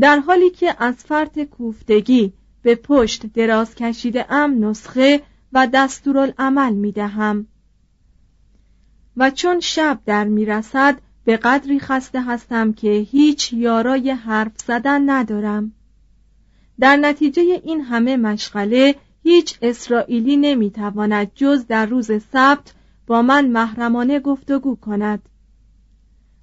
در 0.00 0.18
حالی 0.18 0.50
که 0.50 0.74
از 0.78 0.94
فرط 0.94 1.38
کوفتگی 1.38 2.32
به 2.62 2.74
پشت 2.74 3.26
دراز 3.26 3.74
کشیده 3.74 4.32
ام 4.32 4.64
نسخه 4.64 5.22
و 5.52 5.66
دستورالعمل 5.72 6.72
می 6.72 6.92
دهم 6.92 7.46
و 9.16 9.30
چون 9.30 9.60
شب 9.60 10.00
در 10.06 10.24
می 10.24 10.44
رسد 10.44 11.00
به 11.24 11.36
قدری 11.36 11.80
خسته 11.80 12.22
هستم 12.22 12.72
که 12.72 12.90
هیچ 12.90 13.52
یارای 13.52 14.10
حرف 14.10 14.52
زدن 14.66 15.10
ندارم. 15.10 15.72
در 16.80 16.96
نتیجه 16.96 17.42
این 17.42 17.80
همه 17.80 18.16
مشغله 18.16 18.94
هیچ 19.22 19.58
اسرائیلی 19.62 20.36
نمی‌تواند 20.36 21.30
جز 21.34 21.66
در 21.66 21.86
روز 21.86 22.10
سبت 22.32 22.74
با 23.08 23.22
من 23.22 23.46
محرمانه 23.48 24.20
گفتگو 24.20 24.76
کند 24.76 25.28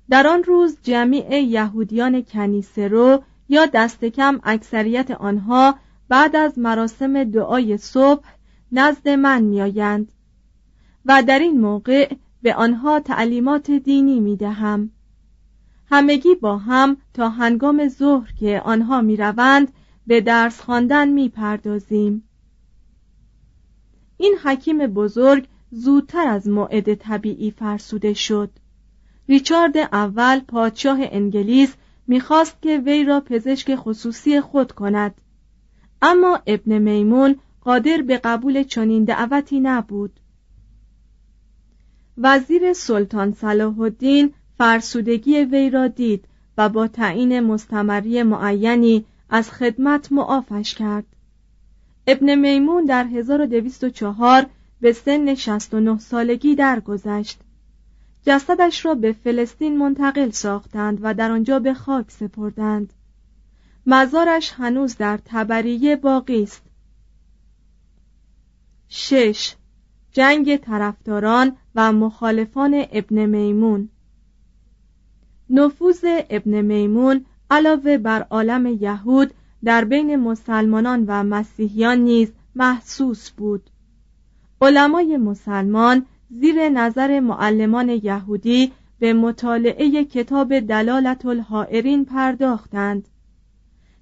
در 0.10 0.28
آن 0.28 0.43
روز 0.43 0.78
جمیع 0.84 1.41
یهودیان 1.41 2.21
کنیسه 2.21 2.88
رو 2.88 3.23
یا 3.49 3.65
دست 3.65 4.06
کم 4.06 4.39
اکثریت 4.43 5.12
آنها 5.12 5.75
بعد 6.10 6.36
از 6.36 6.60
مراسم 6.60 7.23
دعای 7.23 7.78
صبح 7.78 8.25
نزد 8.71 9.10
من 9.10 9.43
میآیند 9.43 10.12
و 11.06 11.23
در 11.23 11.39
این 11.39 11.62
موقع 11.62 12.15
به 12.41 12.56
آنها 12.56 12.99
تعلیمات 12.99 13.71
دینی 13.71 14.19
می 14.19 14.36
دهم. 14.36 14.91
همگی 15.91 16.36
با 16.36 16.58
هم 16.58 16.97
تا 17.13 17.30
هنگام 17.30 17.88
ظهر 17.88 18.34
که 18.39 18.62
آنها 18.65 19.01
می 19.01 19.17
روند 19.17 19.73
به 20.08 20.21
درس 20.21 20.62
خواندن 20.62 21.10
می 21.10 21.30
پردازیم. 21.30 22.23
این 24.17 24.36
حکیم 24.43 24.88
بزرگ 24.88 25.47
زودتر 25.77 26.27
از 26.27 26.47
موعد 26.47 26.93
طبیعی 26.93 27.51
فرسوده 27.51 28.13
شد. 28.13 28.49
ریچارد 29.29 29.77
اول 29.77 30.39
پادشاه 30.39 30.97
انگلیس 31.01 31.75
می‌خواست 32.07 32.61
که 32.61 32.77
وی 32.77 33.03
را 33.03 33.19
پزشک 33.19 33.75
خصوصی 33.75 34.41
خود 34.41 34.71
کند. 34.71 35.21
اما 36.01 36.39
ابن 36.47 36.77
میمون 36.77 37.35
قادر 37.61 38.01
به 38.01 38.17
قبول 38.17 38.63
چنین 38.63 39.03
دعوتی 39.03 39.59
نبود. 39.59 40.19
وزیر 42.17 42.73
سلطان 42.73 43.33
صلاح 43.33 43.79
الدین 43.79 44.33
فرسودگی 44.57 45.38
وی 45.38 45.69
را 45.69 45.88
دید 45.88 46.27
و 46.57 46.69
با 46.69 46.88
تعیین 46.88 47.39
مستمری 47.39 48.23
معینی 48.23 49.05
از 49.29 49.51
خدمت 49.51 50.11
معافش 50.11 50.75
کرد. 50.75 51.05
ابن 52.07 52.35
میمون 52.35 52.85
در 52.85 53.03
1204 53.03 54.45
به 54.85 54.93
سن 54.93 55.35
69 55.35 55.99
سالگی 55.99 56.55
درگذشت. 56.55 57.39
جسدش 58.25 58.85
را 58.85 58.95
به 58.95 59.11
فلسطین 59.11 59.77
منتقل 59.77 60.29
ساختند 60.29 60.99
و 61.01 61.13
در 61.13 61.31
آنجا 61.31 61.59
به 61.59 61.73
خاک 61.73 62.11
سپردند. 62.11 62.93
مزارش 63.85 64.51
هنوز 64.51 64.97
در 64.97 65.19
تبریه 65.25 65.95
باقی 65.95 66.43
است. 66.43 66.63
شش. 68.89 69.55
جنگ 70.11 70.57
طرفداران 70.57 71.57
و 71.75 71.91
مخالفان 71.91 72.85
ابن 72.91 73.25
میمون. 73.25 73.89
نفوذ 75.49 76.05
ابن 76.29 76.61
میمون 76.61 77.25
علاوه 77.49 77.97
بر 77.97 78.21
عالم 78.21 78.65
یهود 78.65 79.33
در 79.63 79.85
بین 79.85 80.15
مسلمانان 80.15 81.05
و 81.07 81.23
مسیحیان 81.23 81.97
نیز 81.97 82.31
محسوس 82.55 83.29
بود. 83.31 83.69
علمای 84.61 85.17
مسلمان 85.17 86.05
زیر 86.29 86.69
نظر 86.69 87.19
معلمان 87.19 87.89
یهودی 87.89 88.71
به 88.99 89.13
مطالعه 89.13 90.03
کتاب 90.03 90.59
دلالت 90.59 91.25
الحائرین 91.25 92.05
پرداختند 92.05 93.07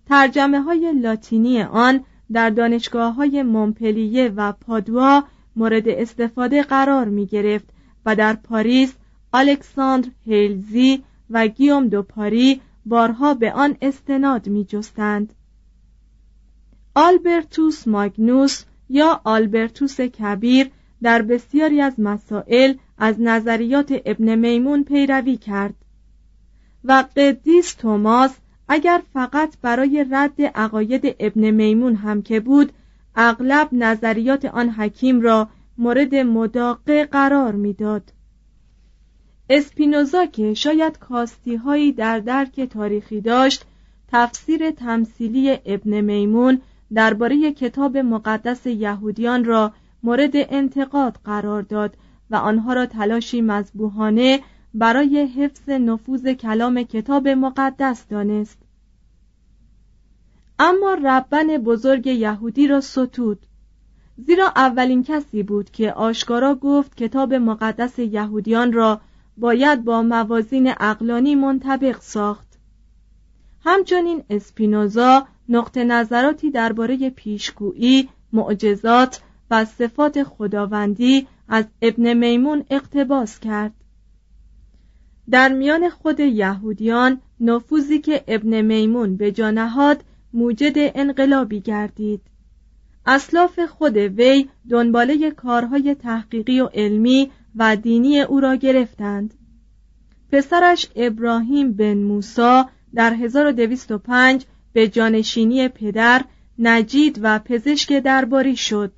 ترجمه 0.05 0.61
های 0.61 0.93
لاتینی 0.93 1.61
آن 1.61 2.03
در 2.31 2.49
دانشگاه 2.49 3.13
های 3.13 3.43
مونپلیه 3.43 4.29
و 4.29 4.51
پادوا 4.51 5.23
مورد 5.55 5.87
استفاده 5.87 6.63
قرار 6.63 7.05
می 7.05 7.25
گرفت 7.25 7.69
و 8.05 8.15
در 8.15 8.33
پاریس 8.33 8.93
الکساندر 9.33 10.09
هیلزی 10.25 11.03
و 11.29 11.47
گیوم 11.47 11.87
دو 11.87 12.03
پاری 12.03 12.61
بارها 12.85 13.33
به 13.33 13.53
آن 13.53 13.77
استناد 13.81 14.47
می 14.47 14.65
جستند. 14.65 15.33
آلبرتوس 16.95 17.87
ماگنوس 17.87 18.63
یا 18.89 19.21
آلبرتوس 19.23 20.01
کبیر 20.01 20.71
در 21.01 21.21
بسیاری 21.21 21.81
از 21.81 21.93
مسائل 21.97 22.73
از 22.97 23.15
نظریات 23.21 24.01
ابن 24.05 24.35
میمون 24.35 24.83
پیروی 24.83 25.37
کرد 25.37 25.75
و 26.83 27.05
قدیس 27.15 27.73
توماس 27.73 28.37
اگر 28.67 29.01
فقط 29.13 29.53
برای 29.61 30.05
رد 30.11 30.41
عقاید 30.41 31.15
ابن 31.19 31.51
میمون 31.51 31.95
هم 31.95 32.21
که 32.21 32.39
بود 32.39 32.71
اغلب 33.15 33.67
نظریات 33.71 34.45
آن 34.45 34.69
حکیم 34.69 35.21
را 35.21 35.49
مورد 35.77 36.15
مداقه 36.15 37.05
قرار 37.05 37.51
می‌داد. 37.51 38.13
اسپینوزا 39.49 40.25
که 40.25 40.53
شاید 40.53 40.99
کاستی 40.99 41.55
هایی 41.55 41.91
در 41.91 42.19
درک 42.19 42.61
تاریخی 42.61 43.21
داشت 43.21 43.65
تفسیر 44.07 44.71
تمثیلی 44.71 45.57
ابن 45.65 46.01
میمون 46.01 46.61
درباره 46.93 47.51
کتاب 47.51 47.97
مقدس 47.97 48.65
یهودیان 48.65 49.45
را 49.45 49.73
مورد 50.03 50.31
انتقاد 50.33 51.17
قرار 51.25 51.61
داد 51.61 51.97
و 52.29 52.35
آنها 52.35 52.73
را 52.73 52.85
تلاشی 52.85 53.41
مذبوحانه 53.41 54.39
برای 54.73 55.25
حفظ 55.25 55.69
نفوذ 55.69 56.27
کلام 56.33 56.83
کتاب 56.83 57.27
مقدس 57.27 58.07
دانست. 58.07 58.57
اما 60.59 60.93
ربن 60.93 61.57
بزرگ 61.57 62.07
یهودی 62.07 62.67
را 62.67 62.81
ستود. 62.81 63.45
زیرا 64.17 64.47
اولین 64.55 65.03
کسی 65.03 65.43
بود 65.43 65.69
که 65.69 65.93
آشکارا 65.93 66.55
گفت 66.55 66.97
کتاب 66.97 67.33
مقدس 67.33 67.99
یهودیان 67.99 68.73
را 68.73 69.01
باید 69.37 69.83
با 69.83 70.01
موازین 70.01 70.73
اقلانی 70.79 71.35
منطبق 71.35 71.99
ساخت. 71.99 72.47
همچنین 73.65 74.23
اسپینوزا 74.29 75.27
نقطه 75.49 75.83
نظراتی 75.83 76.51
درباره 76.51 77.09
پیشگویی، 77.09 78.09
معجزات 78.33 79.21
و 79.51 79.65
صفات 79.65 80.23
خداوندی 80.23 81.27
از 81.47 81.65
ابن 81.81 82.13
میمون 82.13 82.63
اقتباس 82.69 83.39
کرد. 83.39 83.73
در 85.29 85.53
میان 85.53 85.89
خود 85.89 86.19
یهودیان 86.19 87.21
نفوذی 87.39 87.99
که 87.99 88.23
ابن 88.27 88.61
میمون 88.61 89.17
به 89.17 89.31
جانهاد 89.31 90.03
موجد 90.33 90.73
انقلابی 90.75 91.59
گردید. 91.59 92.21
اسلاف 93.05 93.59
خود 93.59 93.97
وی 93.97 94.49
دنباله 94.69 95.31
کارهای 95.31 95.95
تحقیقی 95.95 96.59
و 96.59 96.65
علمی 96.65 97.31
و 97.55 97.75
دینی 97.75 98.21
او 98.21 98.39
را 98.39 98.55
گرفتند. 98.55 99.33
پسرش 100.31 100.87
ابراهیم 100.95 101.73
بن 101.73 101.97
موسا 101.97 102.69
در 102.95 103.13
1205 103.13 104.45
به 104.73 104.87
جانشینی 104.87 105.67
پدر 105.67 106.25
نجید 106.59 107.19
و 107.21 107.39
پزشک 107.39 107.93
درباری 107.93 108.55
شد. 108.55 108.91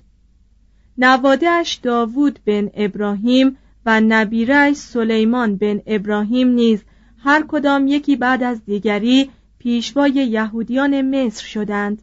نوادهش 0.97 1.73
داوود 1.73 2.39
بن 2.45 2.69
ابراهیم 2.73 3.57
و 3.85 4.01
نبیرش 4.01 4.75
سلیمان 4.75 5.55
بن 5.55 5.81
ابراهیم 5.85 6.47
نیز 6.47 6.83
هر 7.17 7.45
کدام 7.47 7.87
یکی 7.87 8.15
بعد 8.15 8.43
از 8.43 8.65
دیگری 8.65 9.29
پیشوای 9.59 10.11
یهودیان 10.11 11.01
مصر 11.01 11.45
شدند 11.45 12.01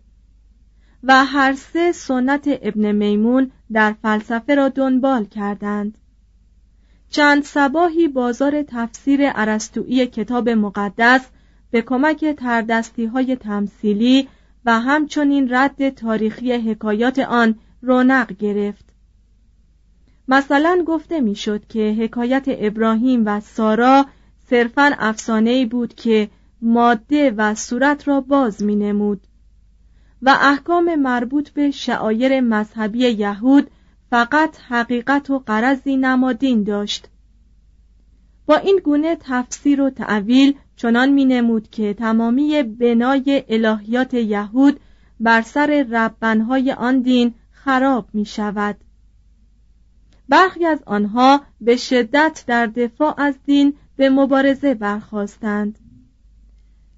و 1.03 1.25
هر 1.25 1.53
سه 1.53 1.93
سنت 1.93 2.59
ابن 2.63 2.93
میمون 2.93 3.51
در 3.73 3.95
فلسفه 4.03 4.55
را 4.55 4.69
دنبال 4.69 5.25
کردند. 5.25 5.99
چند 7.11 7.43
سباهی 7.43 8.09
بازار 8.09 8.63
تفسیر 8.63 9.29
عرستویی 9.31 10.07
کتاب 10.07 10.49
مقدس 10.49 11.27
به 11.73 11.83
کمک 11.83 12.25
تردستی 12.25 13.05
های 13.07 13.37
تمثیلی 13.37 14.29
و 14.65 14.81
همچنین 14.81 15.49
رد 15.51 15.89
تاریخی 15.89 16.53
حکایات 16.53 17.19
آن 17.19 17.55
رونق 17.83 18.33
گرفت. 18.33 18.85
مثلا 20.29 20.85
گفته 20.87 21.21
می‌شد 21.21 21.67
که 21.67 21.97
حکایت 21.99 22.45
ابراهیم 22.49 23.23
و 23.27 23.41
سارا 23.41 24.07
صرفا 24.51 24.91
افسانه 24.99 25.67
بود 25.67 25.95
که 25.95 26.31
ماده 26.63 27.31
و 27.31 27.55
صورت 27.55 28.09
را 28.09 28.21
باز 28.21 28.63
می 28.63 28.77
نمود 28.77 29.27
و 30.23 30.39
احکام 30.41 30.95
مربوط 30.95 31.51
به 31.51 31.71
شعایر 31.71 32.41
مذهبی 32.41 32.99
یهود 32.99 33.71
فقط 34.11 34.57
حقیقت 34.69 35.31
و 35.31 35.39
قرضی 35.39 35.97
نمادین 35.97 36.63
داشت. 36.63 37.09
با 38.47 38.57
این 38.57 38.81
گونه 38.85 39.17
تفسیر 39.21 39.81
و 39.81 39.91
تعویل 39.91 40.55
چنان 40.77 41.09
می 41.09 41.25
نمود 41.25 41.71
که 41.71 41.95
تمامی 41.95 42.63
بنای 42.63 43.45
الهیات 43.49 44.15
یهود 44.15 44.81
بر 45.21 45.43
سر 45.43 45.87
ربنهای 45.91 46.73
آن 46.73 47.01
دین 47.01 47.35
خراب 47.51 48.09
می 48.13 48.25
شود 48.25 48.77
برخی 50.29 50.67
از 50.67 50.83
آنها 50.87 51.41
به 51.61 51.77
شدت 51.77 52.45
در 52.47 52.67
دفاع 52.67 53.15
از 53.21 53.35
دین 53.45 53.75
به 53.97 54.11
مبارزه 54.11 54.75
برخواستند 54.75 55.79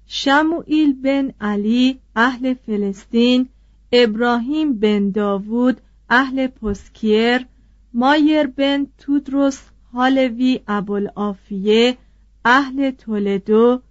شموئیل 0.05 1.01
بن 1.01 1.31
علی 1.41 1.99
اهل 2.15 2.53
فلسطین 2.53 3.49
ابراهیم 3.91 4.79
بن 4.79 5.09
داوود 5.09 5.81
اهل 6.09 6.47
پسکیر 6.47 7.45
مایر 7.93 8.47
بن 8.47 8.87
تودروس 8.97 9.61
هالوی 9.93 10.59
ابوالعافیه 10.67 11.97
اهل 12.45 12.91
تولدو 12.91 13.81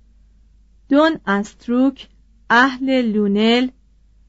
دون 0.88 1.16
استروک 1.26 2.08
اهل 2.50 3.02
لونل 3.12 3.68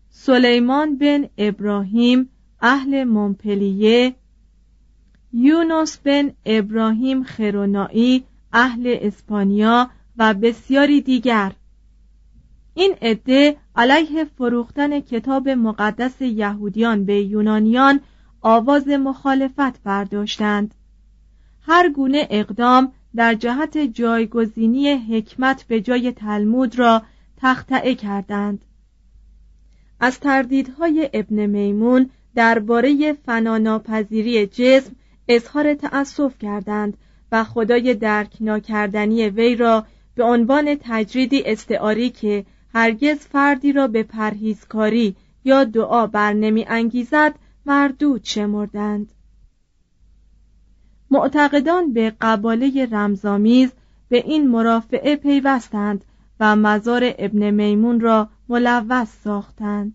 سلیمان 0.10 0.98
بن 0.98 1.26
ابراهیم 1.38 2.30
اهل 2.62 3.04
مونپلیه 3.04 4.16
یونس 5.34 5.98
بن 5.98 6.32
ابراهیم 6.46 7.24
خرونایی 7.24 8.24
اهل 8.54 8.98
اسپانیا 9.02 9.90
و 10.18 10.34
بسیاری 10.34 11.02
دیگر. 11.02 11.52
این 12.74 12.96
عده 13.02 13.58
علیه 13.76 14.26
فروختن 14.26 15.00
کتاب 15.00 15.50
مقدس 15.50 16.22
یهودیان 16.22 17.06
به 17.06 17.22
یونانیان 17.22 18.00
آواز 18.42 18.88
مخالفت 18.88 19.84
برداشتند. 19.84 20.76
هر 21.62 21.90
گونه 21.90 22.28
اقدام 22.30 22.92
در 23.16 23.34
جهت 23.34 23.78
جایگزینی 23.78 24.94
حکمت 24.94 25.64
به 25.64 25.82
جای 25.82 26.12
تلمود 26.12 26.80
را 26.80 27.02
تختعه 27.38 27.96
کردند. 27.96 28.66
از 30.00 30.20
تردیدهای 30.20 31.10
ابن 31.14 31.46
میمون 31.46 32.10
درباره 32.36 33.14
فناناپذیری 33.14 34.48
جسم 34.48 34.96
اظهار 35.28 35.74
تأسف 35.74 36.38
کردند 36.40 36.98
و 37.32 37.44
خدای 37.44 37.94
درک 37.94 38.38
ناکردنی 38.40 39.30
وی 39.30 39.56
را 39.56 39.86
به 40.16 40.24
عنوان 40.24 40.78
تجریدی 40.82 41.44
استعاری 41.46 42.10
که 42.10 42.46
هرگز 42.74 43.18
فردی 43.18 43.72
را 43.72 43.88
به 43.88 44.04
پرهیزکاری 44.04 45.16
یا 45.44 45.64
دعا 45.64 46.08
بر 46.08 46.34
نمی 46.34 46.66
انگیزد 46.68 47.36
مردود 47.66 48.22
شمردند. 48.24 49.12
معتقدان 51.16 51.94
به 51.94 52.14
قباله 52.22 52.88
رمزامیز 52.92 53.72
به 54.10 54.18
این 54.18 54.48
مرافعه 54.48 55.16
پیوستند 55.16 56.06
و 56.40 56.56
مزار 56.56 57.14
ابن 57.18 57.52
میمون 57.52 58.00
را 58.00 58.30
ملوث 58.50 59.10
ساختند. 59.24 59.94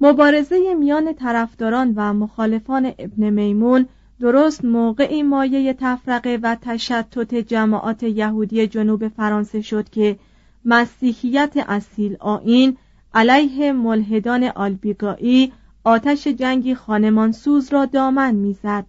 مبارزه 0.00 0.74
میان 0.74 1.12
طرفداران 1.12 1.92
و 1.96 2.12
مخالفان 2.12 2.92
ابن 2.98 3.30
میمون 3.30 3.86
درست 4.20 4.64
موقعی 4.64 5.22
مایه 5.22 5.72
تفرقه 5.72 6.38
و 6.42 6.56
تشتت 6.62 7.34
جماعات 7.34 8.02
یهودی 8.02 8.66
جنوب 8.66 9.08
فرانسه 9.08 9.60
شد 9.60 9.88
که 9.88 10.18
مسیحیت 10.64 11.52
اصیل 11.68 12.16
آین 12.20 12.76
علیه 13.14 13.72
ملحدان 13.72 14.44
آلبیگایی 14.44 15.52
آتش 15.86 16.26
جنگی 16.26 16.74
خانمانسوز 16.74 17.72
را 17.72 17.84
دامن 17.84 18.34
می‌زد. 18.34 18.86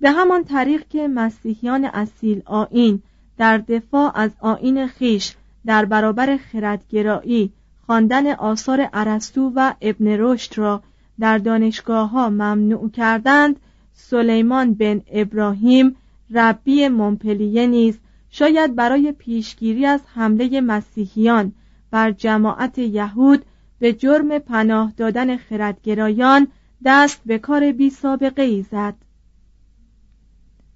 به 0.00 0.10
همان 0.10 0.44
طریق 0.44 0.88
که 0.88 1.08
مسیحیان 1.08 1.84
اصیل 1.84 2.42
آین 2.44 3.02
در 3.38 3.58
دفاع 3.58 4.12
از 4.14 4.30
آین 4.40 4.86
خیش 4.86 5.34
در 5.66 5.84
برابر 5.84 6.36
خردگرایی 6.36 7.52
خواندن 7.86 8.26
آثار 8.26 8.88
ارسطو 8.92 9.52
و 9.56 9.72
ابن 9.80 10.06
رشد 10.06 10.58
را 10.58 10.82
در 11.20 11.38
دانشگاه 11.38 12.10
ها 12.10 12.30
ممنوع 12.30 12.90
کردند 12.90 13.60
سلیمان 13.94 14.74
بن 14.74 15.02
ابراهیم 15.12 15.96
ربی 16.30 16.88
مونپلیه 16.88 17.66
نیز 17.66 17.98
شاید 18.30 18.74
برای 18.74 19.12
پیشگیری 19.12 19.86
از 19.86 20.00
حمله 20.14 20.60
مسیحیان 20.60 21.52
بر 21.90 22.10
جماعت 22.10 22.78
یهود 22.78 23.44
به 23.82 23.92
جرم 23.92 24.38
پناه 24.38 24.92
دادن 24.96 25.36
خردگرایان 25.36 26.46
دست 26.84 27.20
به 27.26 27.38
کار 27.38 27.72
بی 27.72 27.90
سابقه 27.90 28.42
ای 28.42 28.62
زد. 28.62 28.94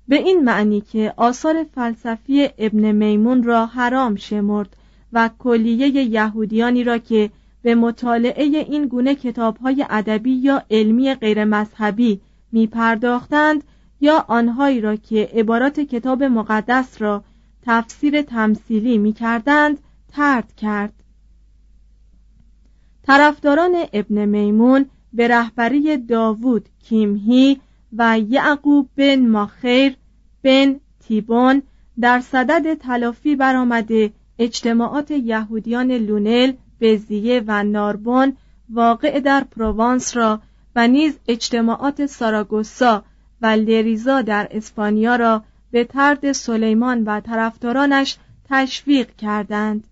به 0.09 0.17
این 0.17 0.45
معنی 0.45 0.81
که 0.81 1.15
آثار 1.17 1.67
فلسفی 1.75 2.49
ابن 2.59 2.93
میمون 2.93 3.43
را 3.43 3.67
حرام 3.67 4.17
شمرد 4.17 4.77
و 5.13 5.31
کلیه 5.39 5.89
یهودیانی 5.89 6.85
را 6.85 6.99
که 6.99 7.31
به 7.63 7.75
مطالعه 7.75 8.45
این 8.45 8.87
گونه 8.87 9.15
کتابهای 9.15 9.87
ادبی 9.91 10.33
یا 10.33 10.63
علمی 10.71 11.15
غیر 11.15 11.45
مذهبی 11.45 12.21
می 12.53 12.67
پرداختند 12.67 13.65
یا 14.01 14.25
آنهایی 14.29 14.81
را 14.81 14.97
که 14.97 15.31
عبارات 15.35 15.81
کتاب 15.81 16.23
مقدس 16.23 17.03
را 17.03 17.25
تفسیر 17.63 18.23
تمثیلی 18.23 18.99
می 18.99 19.13
کردند 19.13 19.79
ترد 20.13 20.53
کرد. 20.57 20.96
طرفداران 23.07 23.75
ابن 23.93 24.25
میمون 24.25 24.87
به 25.13 25.29
رهبری 25.29 25.97
داوود 25.97 26.69
کیمهی 26.85 27.61
و 27.97 28.19
یعقوب 28.19 28.89
بن 28.97 29.27
ماخیر 29.27 29.97
بن 30.43 30.81
تیبون 31.01 31.63
در 32.01 32.21
صدد 32.21 32.75
تلافی 32.75 33.37
برآمده 33.37 34.13
اجتماعات 34.39 35.11
یهودیان 35.11 35.93
لونل 35.93 36.53
بزیه 36.81 37.43
و 37.47 37.63
ناربون 37.63 38.37
واقع 38.71 39.21
در 39.21 39.45
پروانس 39.45 40.17
را 40.17 40.41
و 40.77 40.89
نیز 40.89 41.19
اجتماعات 41.29 42.07
ساراگوسا 42.07 43.05
و 43.43 43.47
لریزا 43.47 44.23
در 44.23 44.49
اسپانیا 44.51 45.17
را 45.17 45.43
به 45.71 45.85
ترد 45.85 46.33
سلیمان 46.33 47.05
و 47.05 47.21
طرفدارانش 47.21 48.17
تشویق 48.51 49.11
کردند. 49.17 49.85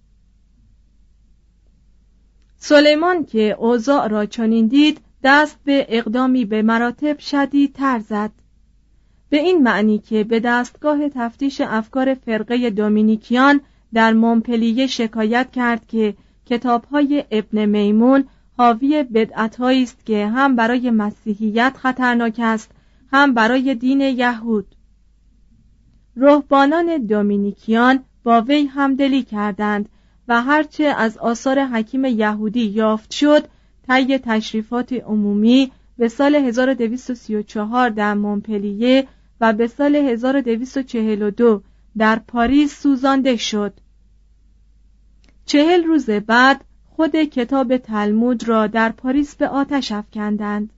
سلیمان 2.66 3.24
که 3.24 3.56
اوضاع 3.58 4.08
را 4.08 4.26
چنین 4.26 4.66
دید 4.66 5.00
دست 5.22 5.58
به 5.64 5.86
اقدامی 5.88 6.44
به 6.44 6.62
مراتب 6.62 7.18
شدید 7.18 7.72
تر 7.72 7.98
زد. 7.98 8.30
به 9.30 9.36
این 9.36 9.62
معنی 9.62 9.98
که 9.98 10.24
به 10.24 10.40
دستگاه 10.40 11.08
تفتیش 11.08 11.60
افکار 11.60 12.14
فرقه 12.14 12.70
دومینیکیان 12.70 13.60
در 13.94 14.12
مونپلیه 14.12 14.86
شکایت 14.86 15.50
کرد 15.52 15.86
که 15.86 16.14
کتابهای 16.46 17.24
ابن 17.30 17.64
میمون 17.66 18.24
حاوی 18.58 19.02
بدعتهایی 19.02 19.82
است 19.82 20.06
که 20.06 20.26
هم 20.26 20.56
برای 20.56 20.90
مسیحیت 20.90 21.76
خطرناک 21.78 22.40
است 22.42 22.70
هم 23.12 23.34
برای 23.34 23.74
دین 23.74 24.00
یهود. 24.00 24.66
رهبانان 26.16 26.96
دومینیکیان 26.96 28.04
با 28.22 28.40
وی 28.40 28.66
همدلی 28.66 29.22
کردند 29.22 29.88
و 30.28 30.42
هرچه 30.42 30.84
از 30.84 31.18
آثار 31.18 31.64
حکیم 31.64 32.04
یهودی 32.04 32.64
یافت 32.64 33.10
شد 33.10 33.48
طی 33.86 34.18
تشریفات 34.18 34.92
عمومی 34.92 35.72
به 35.98 36.08
سال 36.08 36.34
1234 36.34 37.90
در 37.90 38.14
مونپلیه 38.14 39.08
و 39.40 39.52
به 39.52 39.66
سال 39.66 39.96
1242 39.96 41.62
در 41.98 42.18
پاریس 42.18 42.80
سوزانده 42.80 43.36
شد. 43.36 43.72
چهل 45.46 45.84
روز 45.84 46.10
بعد 46.10 46.64
خود 46.84 47.16
کتاب 47.16 47.76
تلمود 47.76 48.48
را 48.48 48.66
در 48.66 48.92
پاریس 48.92 49.36
به 49.36 49.48
آتش 49.48 49.92
افکندند. 49.92 50.72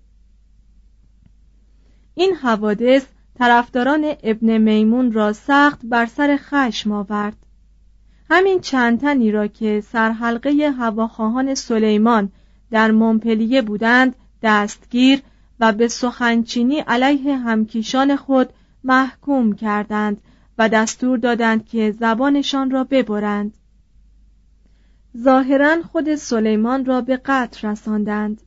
این 2.14 2.35
حوادث 2.35 3.06
طرفداران 3.38 4.14
ابن 4.22 4.59
میمون 4.59 5.12
را 5.12 5.32
سخت 5.32 5.80
بر 5.85 6.06
سر 6.06 6.38
خشم 6.40 6.92
آورد. 6.92 7.45
همین 8.31 8.61
چند 8.61 9.01
تنی 9.01 9.31
را 9.31 9.47
که 9.47 9.81
سرحلقه 9.81 10.71
هواخواهان 10.79 11.55
سلیمان 11.55 12.33
در 12.71 12.91
مونپلیه 12.91 13.62
بودند 13.62 14.17
دستگیر 14.43 15.23
و 15.61 15.73
به 15.73 15.89
سخنچینی 15.89 16.79
علیه 16.79 17.37
همکیشان 17.37 18.17
خود 18.17 18.49
محکوم 18.85 19.53
کردند 19.53 20.21
و 20.59 20.69
دستور 20.69 21.19
دادند 21.19 21.67
که 21.67 21.91
زبانشان 22.01 22.71
را 22.71 22.85
ببرند. 22.85 23.55
ظاهرا 25.17 25.83
خود 25.83 26.15
سلیمان 26.15 26.85
را 26.85 27.01
به 27.01 27.17
قتل 27.17 27.69
رساندند. 27.69 28.43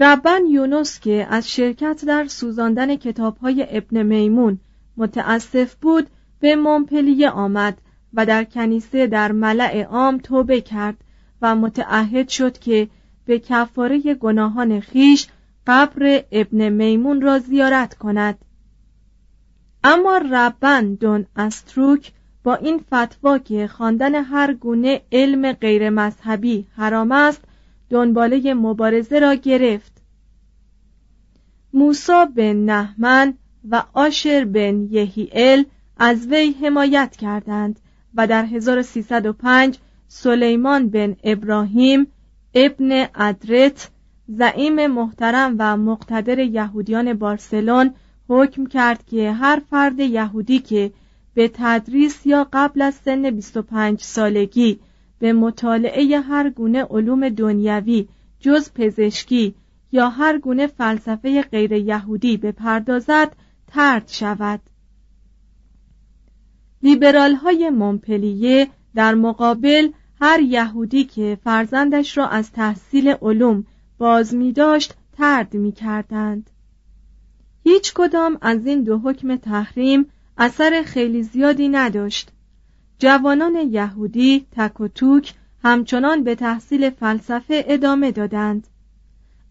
ربن 0.00 0.46
یونس 0.46 1.00
که 1.00 1.26
از 1.30 1.50
شرکت 1.50 2.04
در 2.06 2.26
سوزاندن 2.26 2.96
کتابهای 2.96 3.66
ابن 3.70 4.02
میمون 4.02 4.58
متاسف 4.96 5.74
بود 5.74 6.06
به 6.40 6.56
مونپلیه 6.56 7.30
آمد 7.30 7.80
و 8.14 8.26
در 8.26 8.44
کنیسه 8.44 9.06
در 9.06 9.32
ملع 9.32 9.82
عام 9.82 10.18
توبه 10.18 10.60
کرد 10.60 10.96
و 11.42 11.54
متعهد 11.54 12.28
شد 12.28 12.58
که 12.58 12.88
به 13.24 13.38
کفاره 13.38 14.14
گناهان 14.14 14.80
خیش 14.80 15.26
قبر 15.66 16.24
ابن 16.32 16.68
میمون 16.68 17.20
را 17.20 17.38
زیارت 17.38 17.94
کند. 17.94 18.38
اما 19.84 20.18
ربن 20.18 20.94
دون 20.94 21.26
استروک 21.36 22.12
با 22.44 22.54
این 22.54 22.78
فتوا 22.78 23.38
که 23.38 23.66
خواندن 23.66 24.14
هر 24.14 24.54
گونه 24.54 25.02
علم 25.12 25.52
غیر 25.52 25.90
مذهبی 25.90 26.66
حرام 26.76 27.12
است 27.12 27.40
دنباله 27.90 28.54
مبارزه 28.54 29.18
را 29.18 29.34
گرفت. 29.34 30.02
موسا 31.72 32.24
بن 32.24 32.56
نهمن 32.56 33.34
و 33.70 33.82
آشر 33.92 34.44
بن 34.44 34.88
یهیل 34.90 35.64
از 35.96 36.26
وی 36.26 36.50
حمایت 36.50 37.16
کردند. 37.16 37.80
و 38.16 38.26
در 38.26 38.44
1305 38.44 39.78
سلیمان 40.08 40.88
بن 40.88 41.16
ابراهیم 41.24 42.06
ابن 42.54 43.06
ادرت 43.14 43.90
زعیم 44.28 44.86
محترم 44.86 45.56
و 45.58 45.76
مقتدر 45.76 46.38
یهودیان 46.38 47.14
بارسلون 47.14 47.94
حکم 48.28 48.66
کرد 48.66 49.06
که 49.06 49.32
هر 49.32 49.62
فرد 49.70 50.00
یهودی 50.00 50.58
که 50.58 50.92
به 51.34 51.50
تدریس 51.54 52.26
یا 52.26 52.48
قبل 52.52 52.82
از 52.82 52.94
سن 52.94 53.30
25 53.30 54.00
سالگی 54.00 54.80
به 55.18 55.32
مطالعه 55.32 56.20
هر 56.20 56.50
گونه 56.50 56.84
علوم 56.84 57.28
دنیوی 57.28 58.08
جز 58.40 58.72
پزشکی 58.72 59.54
یا 59.92 60.08
هر 60.08 60.38
گونه 60.38 60.66
فلسفه 60.66 61.42
غیر 61.42 61.72
یهودی 61.72 62.36
بپردازد 62.36 63.36
ترد 63.66 64.08
شود. 64.08 64.60
لیبرال 66.84 67.34
های 67.34 67.70
مونپلیه 67.70 68.68
در 68.94 69.14
مقابل 69.14 69.90
هر 70.20 70.40
یهودی 70.40 71.04
که 71.04 71.38
فرزندش 71.44 72.18
را 72.18 72.28
از 72.28 72.52
تحصیل 72.52 73.08
علوم 73.22 73.66
باز 73.98 74.34
می 74.34 74.52
داشت 74.52 74.94
ترد 75.18 75.54
می 75.54 75.72
کردند. 75.72 76.50
هیچ 77.62 77.92
کدام 77.94 78.38
از 78.40 78.66
این 78.66 78.82
دو 78.82 78.98
حکم 78.98 79.36
تحریم 79.36 80.06
اثر 80.38 80.82
خیلی 80.82 81.22
زیادی 81.22 81.68
نداشت 81.68 82.30
جوانان 82.98 83.54
یهودی 83.56 84.46
تک 84.56 84.80
و 84.80 84.88
توک 84.88 85.34
همچنان 85.62 86.24
به 86.24 86.34
تحصیل 86.34 86.90
فلسفه 86.90 87.64
ادامه 87.68 88.12
دادند 88.12 88.66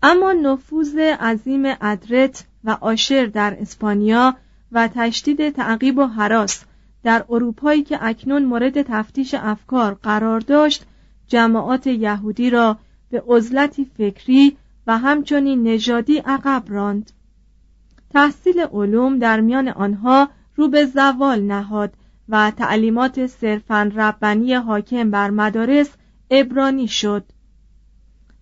اما 0.03 0.33
نفوذ 0.33 0.97
عظیم 0.97 1.63
ادرت 1.81 2.45
و 2.63 2.77
آشر 2.81 3.25
در 3.25 3.57
اسپانیا 3.59 4.35
و 4.71 4.89
تشدید 4.95 5.49
تعقیب 5.49 5.97
و 5.97 6.05
حراس 6.05 6.65
در 7.03 7.25
اروپایی 7.29 7.83
که 7.83 7.97
اکنون 8.01 8.45
مورد 8.45 8.81
تفتیش 8.81 9.33
افکار 9.33 9.93
قرار 9.93 10.39
داشت 10.39 10.85
جماعات 11.27 11.87
یهودی 11.87 12.49
را 12.49 12.77
به 13.09 13.23
عزلتی 13.27 13.85
فکری 13.97 14.57
و 14.87 14.97
همچنین 14.97 15.67
نژادی 15.67 16.17
عقب 16.17 16.63
راند. 16.67 17.11
تحصیل 18.09 18.59
علوم 18.59 19.19
در 19.19 19.41
میان 19.41 19.67
آنها 19.67 20.29
رو 20.55 20.67
به 20.67 20.85
زوال 20.85 21.41
نهاد 21.41 21.93
و 22.29 22.51
تعلیمات 22.51 23.27
صرفا 23.27 23.91
ربانی 23.95 24.53
حاکم 24.53 25.11
بر 25.11 25.29
مدارس 25.29 25.89
ابرانی 26.31 26.87
شد. 26.87 27.25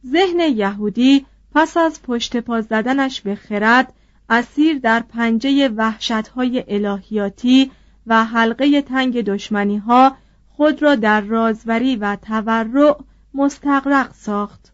ذهن 0.07 0.39
یهودی 0.39 1.25
پس 1.55 1.77
از 1.77 2.01
پشت 2.01 2.37
پا 2.37 2.61
زدنش 2.61 3.21
به 3.21 3.35
خرد 3.35 3.93
اسیر 4.29 4.79
در 4.79 4.99
پنجه 4.99 5.69
وحشتهای 5.69 6.63
الهیاتی 6.67 7.71
و 8.07 8.25
حلقه 8.25 8.81
تنگ 8.81 9.21
دشمنی 9.21 9.77
ها 9.77 10.17
خود 10.49 10.81
را 10.81 10.95
در 10.95 11.21
رازوری 11.21 11.95
و 11.95 12.15
تورع 12.15 12.99
مستقرق 13.33 14.13
ساخت. 14.13 14.73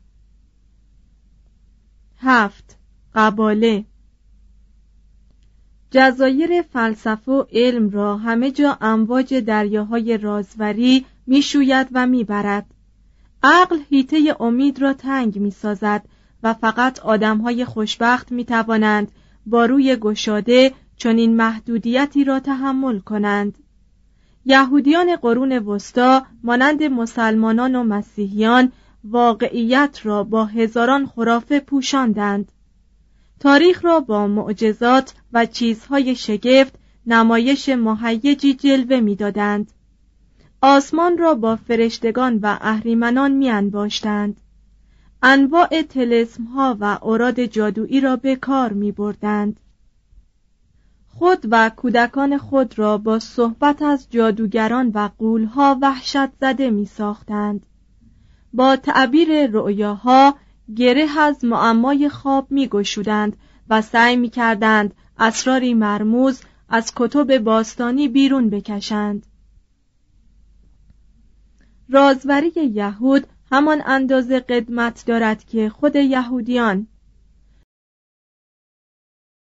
هفت 2.17 2.77
قباله. 3.15 3.85
جزایر 5.91 6.61
فلسفه 6.61 7.31
و 7.31 7.43
علم 7.51 7.89
را 7.89 8.17
همه 8.17 8.51
جا 8.51 8.77
امواج 8.81 9.33
دریاهای 9.33 10.17
رازوری 10.17 11.05
می‌شوید 11.27 11.87
و 11.91 12.07
می‌برد. 12.07 12.65
عقل 13.43 13.79
هیته 13.89 14.35
امید 14.39 14.81
را 14.81 14.93
تنگ 14.93 15.39
می‌سازد 15.39 16.05
و 16.43 16.53
فقط 16.53 16.99
آدمهای 16.99 17.65
خوشبخت 17.65 18.31
می‌توانند 18.31 19.11
با 19.45 19.65
روی 19.65 19.95
گشاده 19.95 20.73
چنین 20.97 21.35
محدودیتی 21.35 22.23
را 22.23 22.39
تحمل 22.39 22.99
کنند. 22.99 23.57
یهودیان 24.45 25.15
قرون 25.15 25.51
وسطا 25.51 26.25
مانند 26.43 26.83
مسلمانان 26.83 27.75
و 27.75 27.83
مسیحیان 27.83 28.71
واقعیت 29.03 29.99
را 30.03 30.23
با 30.23 30.45
هزاران 30.45 31.05
خرافه 31.05 31.59
پوشاندند. 31.59 32.51
تاریخ 33.39 33.85
را 33.85 33.99
با 33.99 34.27
معجزات 34.27 35.13
و 35.33 35.45
چیزهای 35.45 36.15
شگفت 36.15 36.79
نمایش 37.05 37.69
مهیجی 37.69 38.53
جلوه 38.53 38.99
می‌دادند. 38.99 39.71
آسمان 40.61 41.17
را 41.17 41.33
با 41.33 41.55
فرشتگان 41.55 42.39
و 42.43 42.57
اهریمنان 42.61 43.31
میانباشتند. 43.31 44.41
انواع 45.23 45.81
تلسم 45.81 46.43
ها 46.43 46.77
و 46.79 46.99
اوراد 47.01 47.45
جادویی 47.45 48.01
را 48.01 48.15
به 48.15 48.35
کار 48.35 48.73
می 48.73 48.91
بردند. 48.91 49.59
خود 51.17 51.45
و 51.51 51.69
کودکان 51.69 52.37
خود 52.37 52.79
را 52.79 52.97
با 52.97 53.19
صحبت 53.19 53.81
از 53.81 54.07
جادوگران 54.09 54.91
و 54.93 55.09
قولها 55.17 55.77
وحشت 55.81 56.33
زده 56.41 56.69
می 56.69 56.85
ساختند. 56.85 57.65
با 58.53 58.75
تعبیر 58.75 59.47
رؤیاها 59.47 60.35
گره 60.75 61.19
از 61.19 61.45
معمای 61.45 62.09
خواب 62.09 62.51
می 62.51 62.67
گشودند 62.67 63.37
و 63.69 63.81
سعی 63.81 64.15
می 64.15 64.29
کردند 64.29 64.93
اسراری 65.17 65.73
مرموز 65.73 66.41
از 66.69 66.91
کتب 66.95 67.37
باستانی 67.37 68.07
بیرون 68.07 68.49
بکشند. 68.49 69.25
رازوری 71.89 72.51
یهود 72.55 73.27
همان 73.51 73.81
اندازه 73.85 74.39
قدمت 74.39 75.03
دارد 75.05 75.43
که 75.43 75.69
خود 75.69 75.95
یهودیان 75.95 76.87